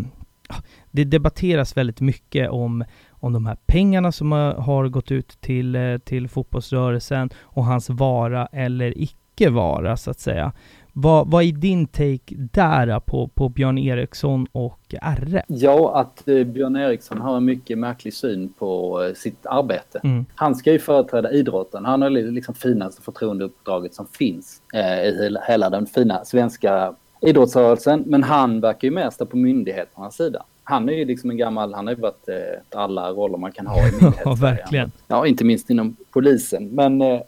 [0.50, 0.62] ah,
[0.92, 5.76] det debatteras väldigt mycket om, om de här pengarna som har, har gått ut till,
[5.76, 10.52] eh, till fotbollsrörelsen och hans vara eller icke vara, så att säga.
[10.94, 15.44] Vad, vad är din take där på, på Björn Eriksson och RF?
[15.48, 20.00] Ja, att eh, Björn Eriksson har en mycket märklig syn på eh, sitt arbete.
[20.04, 20.26] Mm.
[20.36, 21.86] Han ska ju företräda idrotten.
[21.86, 28.04] Han har liksom finaste förtroendeuppdraget som finns eh, i hela den fina svenska idrottsrörelsen.
[28.06, 30.44] Men han verkar ju mer stå på myndigheternas sida.
[30.64, 33.68] Han är ju liksom en gammal, han har ju varit eh, alla roller man kan
[33.68, 34.22] ha i myndigheten.
[34.26, 34.92] ja, verkligen.
[35.08, 36.68] Ja, inte minst inom polisen.
[36.68, 37.22] Men eh, Eh,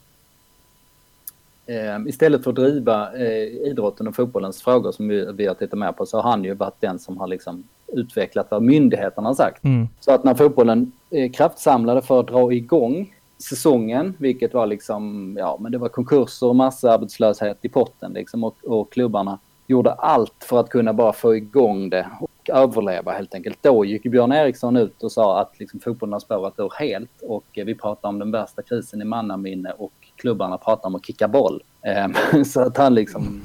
[2.07, 5.91] istället för att driva eh, idrotten och fotbollens frågor som vi, vi har tittat mer
[5.91, 9.63] på så har han ju varit den som har liksom utvecklat vad myndigheterna har sagt.
[9.63, 9.87] Mm.
[9.99, 13.13] Så att när fotbollen eh, kraftsamlade för att dra igång
[13.49, 18.57] säsongen, vilket var liksom, ja men det var konkurser och massarbetslöshet i potten liksom och,
[18.63, 23.57] och klubbarna gjorde allt för att kunna bara få igång det och överleva helt enkelt.
[23.61, 27.45] Då gick Björn Eriksson ut och sa att liksom fotbollen har spårat ur helt och
[27.53, 29.93] vi pratar om den värsta krisen i mannaminne och
[30.23, 31.63] klubbarna pratar om att kicka boll.
[31.81, 32.13] Ehm,
[32.45, 33.41] så att han liksom...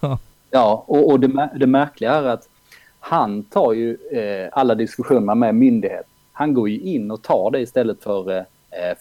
[0.50, 2.48] Ja, och, och det, det märkliga är att
[3.00, 6.06] han tar ju eh, alla diskussioner med myndighet.
[6.32, 8.44] Han går ju in och tar det istället för eh,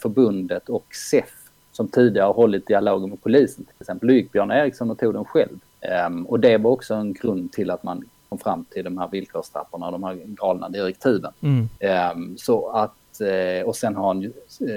[0.02, 1.30] förbundet och SEF
[1.72, 3.66] som tidigare har hållit dialogen med polisen.
[3.66, 5.60] Till exempel gick Björn Eriksson och tog den själv.
[6.08, 9.08] Um, och det var också en grund till att man kom fram till de här
[9.08, 11.34] villkorstrapporna, de här galna direktiven.
[11.42, 11.70] Mm.
[12.16, 13.22] Um, så att,
[13.66, 14.32] och sen har han ju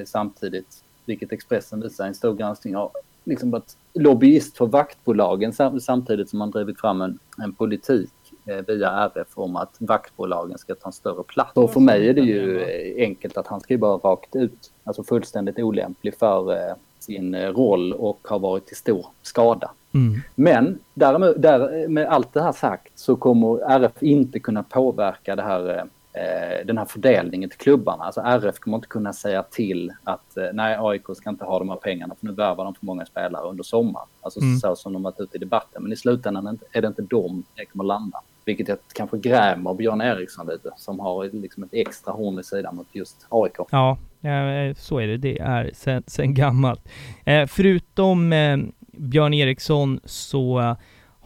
[0.07, 2.91] samtidigt vilket Expressen visar i en stor granskning, har
[3.25, 8.11] liksom varit lobbyist för vaktbolagen samtidigt som man drivit fram en, en politik
[8.47, 11.53] eh, via RF om att vaktbolagen ska ta en större plats.
[11.55, 12.65] Och för mig är det ju
[12.99, 17.93] enkelt att han ska ju bara rakt ut, alltså fullständigt olämplig för eh, sin roll
[17.93, 19.71] och har varit till stor skada.
[19.95, 20.21] Mm.
[20.35, 25.43] Men därmed, där, med allt det här sagt så kommer RF inte kunna påverka det
[25.43, 25.85] här eh, Eh,
[26.65, 28.05] den här fördelningen till klubbarna.
[28.05, 31.69] Alltså RF kommer inte kunna säga till att eh, nej, AIK ska inte ha de
[31.69, 34.09] här pengarna för nu värvar de för många spelare under sommaren.
[34.21, 34.57] Alltså mm.
[34.57, 35.83] så som de varit ute i debatten.
[35.83, 38.21] Men i slutändan är det inte de det kommer landa.
[38.45, 42.77] Vilket jag kanske grämer Björn Eriksson lite, som har liksom ett extra horn i sidan
[42.77, 43.57] mot just AIK.
[43.71, 43.97] Ja,
[44.77, 45.17] så är det.
[45.17, 46.89] Det är sen, sen gammalt.
[47.25, 48.57] Eh, förutom eh,
[48.93, 50.77] Björn Eriksson så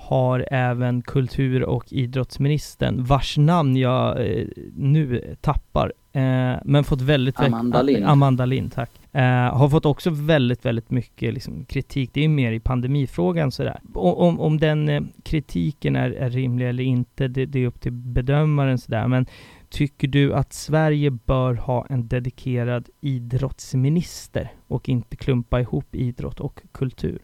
[0.09, 4.47] har även kultur och idrottsministern, vars namn jag eh,
[4.77, 7.41] nu tappar, eh, men fått väldigt...
[7.41, 8.05] Amanda Lind.
[8.05, 8.91] Amanda Lind, tack.
[9.13, 12.11] Eh, har fått också väldigt, väldigt mycket liksom, kritik.
[12.13, 13.81] Det är mer i pandemifrågan sådär.
[13.95, 17.93] Om, om den eh, kritiken är, är rimlig eller inte, det, det, är upp till
[17.93, 19.09] bedömaren sådär.
[19.09, 19.27] Men
[19.71, 26.61] tycker du att Sverige bör ha en dedikerad idrottsminister och inte klumpa ihop idrott och
[26.73, 27.19] kultur?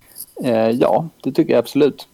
[0.45, 2.09] Eh, ja, det tycker jag absolut.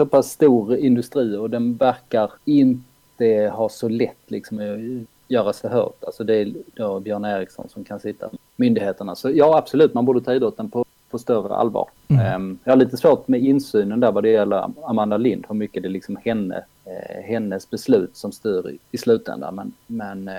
[0.00, 5.70] Så pass stor industri och den verkar inte ha så lätt liksom att göra sig
[5.70, 6.04] hört.
[6.04, 9.14] Alltså det är då Björn Eriksson som kan sitta myndigheterna.
[9.14, 11.88] Så ja, absolut, man borde ta idrotten på på större allvar.
[12.08, 12.26] Mm.
[12.26, 15.82] Ehm, jag har lite svårt med insynen där vad det gäller Amanda Lind, hur mycket
[15.82, 19.54] det är liksom henne, eh, hennes beslut som styr i, i slutändan.
[19.54, 20.34] Men, men eh,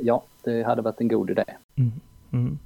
[0.00, 1.44] ja, det hade varit en god idé.
[1.76, 1.92] Mm.
[2.32, 2.58] Mm.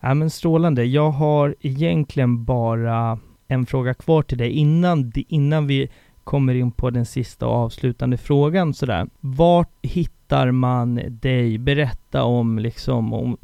[0.00, 0.84] Ja, men strålande.
[0.84, 3.18] Jag har egentligen bara
[3.52, 5.90] en fråga kvar till dig innan, innan vi
[6.24, 9.06] kommer in på den sista och avslutande frågan sådär.
[9.20, 11.58] Vart hittar man dig?
[11.58, 13.36] Berätta om liksom, om,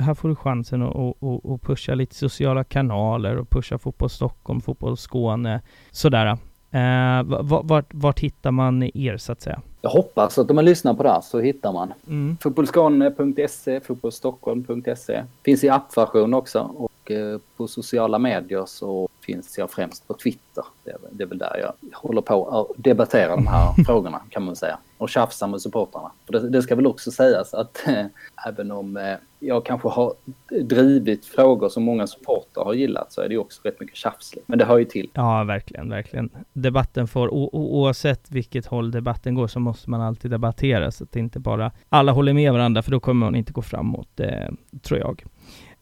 [0.00, 4.60] här får du chansen att, att, att pusha lite sociala kanaler och pusha Fotboll Stockholm,
[4.60, 5.60] Fotboll Skåne,
[5.90, 6.38] sådär.
[6.70, 7.22] Eh,
[7.62, 9.60] vart, vart hittar man er så att säga?
[9.80, 12.36] Jag hoppas att om man lyssnar på det här så hittar man mm.
[12.40, 15.24] fotbollskåne.se, fotbollsstockholm.se.
[15.44, 20.64] Finns i appversion också och eh, på sociala medier så finns jag främst på Twitter.
[20.84, 24.78] Det är, väl där jag håller på att debattera de här frågorna kan man säga.
[24.98, 26.10] Och tjafsa med supportrarna.
[26.50, 28.06] Det, ska väl också sägas att äh,
[28.48, 30.14] även om äh, jag kanske har
[30.62, 34.34] drivit frågor som många supportrar har gillat så är det också rätt mycket tjafs.
[34.46, 35.10] Men det hör ju till.
[35.14, 36.30] Ja, verkligen, verkligen.
[36.52, 41.20] Debatten får, oavsett vilket håll debatten går så måste man alltid debattera så att det
[41.20, 44.48] inte bara alla håller med varandra för då kommer man inte gå framåt, eh,
[44.82, 45.24] tror jag.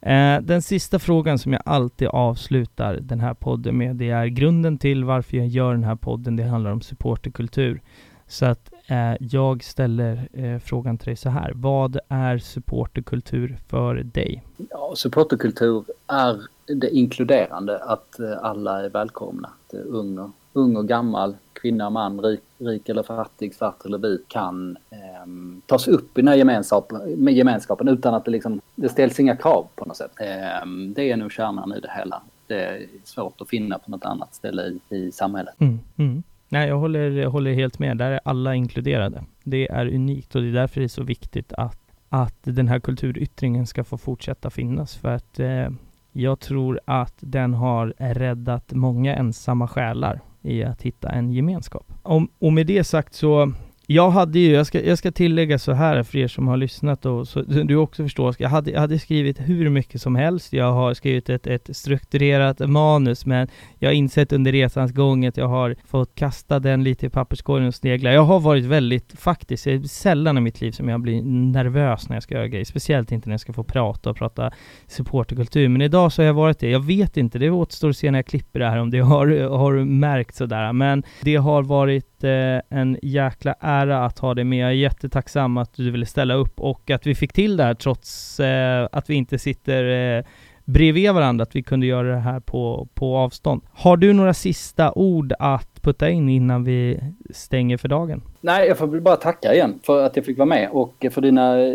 [0.02, 4.78] Eh, den sista frågan som jag alltid avslutar den här podden med, det är grunden
[4.78, 6.36] till varför jag gör den här podden.
[6.36, 7.80] Det handlar om supporterkultur.
[8.26, 11.52] Så att eh, jag ställer eh, frågan till dig så här.
[11.54, 14.44] Vad är supporterkultur för dig?
[14.70, 19.50] Ja, supporterkultur är det inkluderande, att eh, alla är välkomna.
[19.66, 24.28] Att eh, ung, ung och gammal, kvinna, man, rik, rik eller fattig, svart eller vit
[24.28, 25.28] kan eh,
[25.66, 29.66] tas upp i den här gemenskapen, gemenskapen utan att det, liksom, det ställs inga krav
[29.74, 30.12] på något sätt.
[30.20, 32.22] Eh, det är nog kärnan i det hela.
[32.46, 35.54] Det är svårt att finna på något annat ställe i, i samhället.
[35.60, 36.22] Mm, mm.
[36.48, 37.96] Nej, jag håller, jag håller helt med.
[37.96, 39.24] Där är alla inkluderade.
[39.44, 41.78] Det är unikt och det är därför det är så viktigt att,
[42.08, 44.96] att den här kulturyttringen ska få fortsätta finnas.
[44.96, 45.68] För att eh,
[46.12, 51.92] jag tror att den har räddat många ensamma själar i att hitta en gemenskap.
[52.02, 53.52] Om, och med det sagt så
[53.92, 57.06] jag hade ju, jag ska, jag ska tillägga så här för er som har lyssnat
[57.06, 60.72] och så du också förstår, jag hade, jag hade skrivit hur mycket som helst, jag
[60.72, 63.48] har skrivit ett, ett strukturerat manus men
[63.78, 67.68] jag har insett under resans gång att jag har fått kasta den lite i papperskorgen
[67.68, 68.12] och snegla.
[68.12, 72.08] Jag har varit väldigt, faktiskt, det är sällan i mitt liv som jag blir nervös
[72.08, 74.50] när jag ska göra grejer, speciellt inte när jag ska få prata och prata
[74.86, 76.70] supporterkultur, men idag så har jag varit det.
[76.70, 79.48] Jag vet inte, det återstår att se när jag klipper det här om det har,
[79.48, 84.58] har märkt sådär, men det har varit eh, en jäkla ära att ha dig med.
[84.58, 87.74] Jag är jättetacksam att du ville ställa upp och att vi fick till det här
[87.74, 90.24] trots eh, att vi inte sitter eh,
[90.64, 93.62] bredvid varandra, att vi kunde göra det här på, på avstånd.
[93.72, 97.00] Har du några sista ord att putta in innan vi
[97.30, 98.22] stänger för dagen?
[98.40, 101.20] Nej, jag får väl bara tacka igen för att jag fick vara med och för
[101.20, 101.74] dina eh,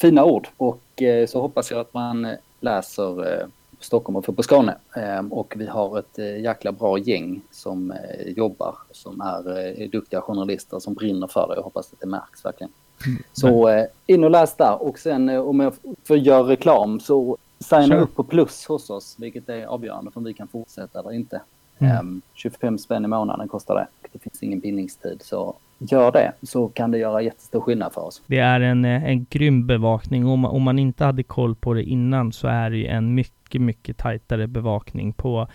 [0.00, 0.48] fina ord.
[0.56, 3.46] Och eh, så hoppas jag att man eh, läser eh,
[3.80, 4.76] Stockholm och på Skåne.
[4.96, 9.90] Ehm, och vi har ett eh, jäkla bra gäng som eh, jobbar, som är eh,
[9.90, 11.54] duktiga journalister som brinner för det.
[11.54, 12.72] Jag hoppas att det märks verkligen.
[13.06, 13.22] Mm.
[13.32, 15.72] Så in och läs där och sen om jag
[16.04, 18.00] får göra reklam så signa sure.
[18.00, 21.40] upp på plus hos oss, vilket är avgörande för om vi kan fortsätta eller inte.
[21.78, 22.22] Mm.
[22.34, 23.86] 25 ehm, spänn i månaden kostar det.
[24.12, 28.22] Det finns ingen bindningstid så gör det så kan det göra jättestor skillnad för oss.
[28.26, 30.26] Det är en, en grym bevakning.
[30.26, 33.37] Om, om man inte hade koll på det innan så är det ju en mycket
[33.48, 35.48] mycket, mycket tajtare bevakning på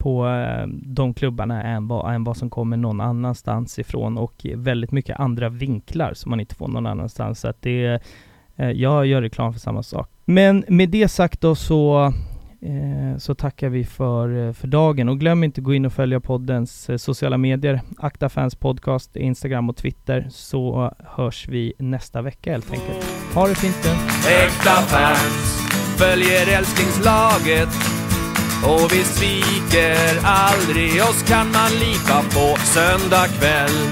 [0.00, 4.92] på eh, de klubbarna än vad, än vad som kommer någon annanstans ifrån och väldigt
[4.92, 7.40] mycket andra vinklar som man inte får någon annanstans.
[7.40, 8.02] Så att det,
[8.56, 10.10] eh, jag gör reklam för samma sak.
[10.24, 12.04] Men med det sagt då så
[12.60, 16.20] eh, så tackar vi för, för dagen och glöm inte att gå in och följa
[16.20, 22.72] poddens sociala medier, Akta Fans Podcast, Instagram och Twitter, så hörs vi nästa vecka helt
[22.72, 23.04] enkelt.
[23.34, 23.90] Ha det fint nu!
[24.30, 27.68] Äkta fans följer älsklingslaget
[28.64, 32.56] och vi sviker aldrig, oss kan man lita på.
[32.64, 33.90] Söndag kväll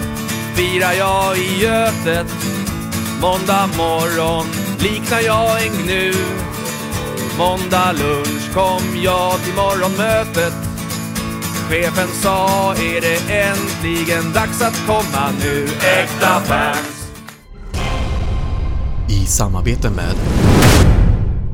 [0.54, 2.26] firar jag i Götet.
[3.20, 4.46] Måndag morgon
[4.78, 6.12] liknar jag en gnu.
[7.38, 10.54] Måndag lunch kom jag till morgonmötet.
[11.68, 15.68] Chefen sa, är det äntligen dags att komma nu?
[16.00, 17.10] Äkta fans.
[19.08, 20.14] I samarbete med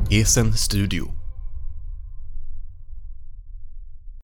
[0.09, 1.24] Esen Studio.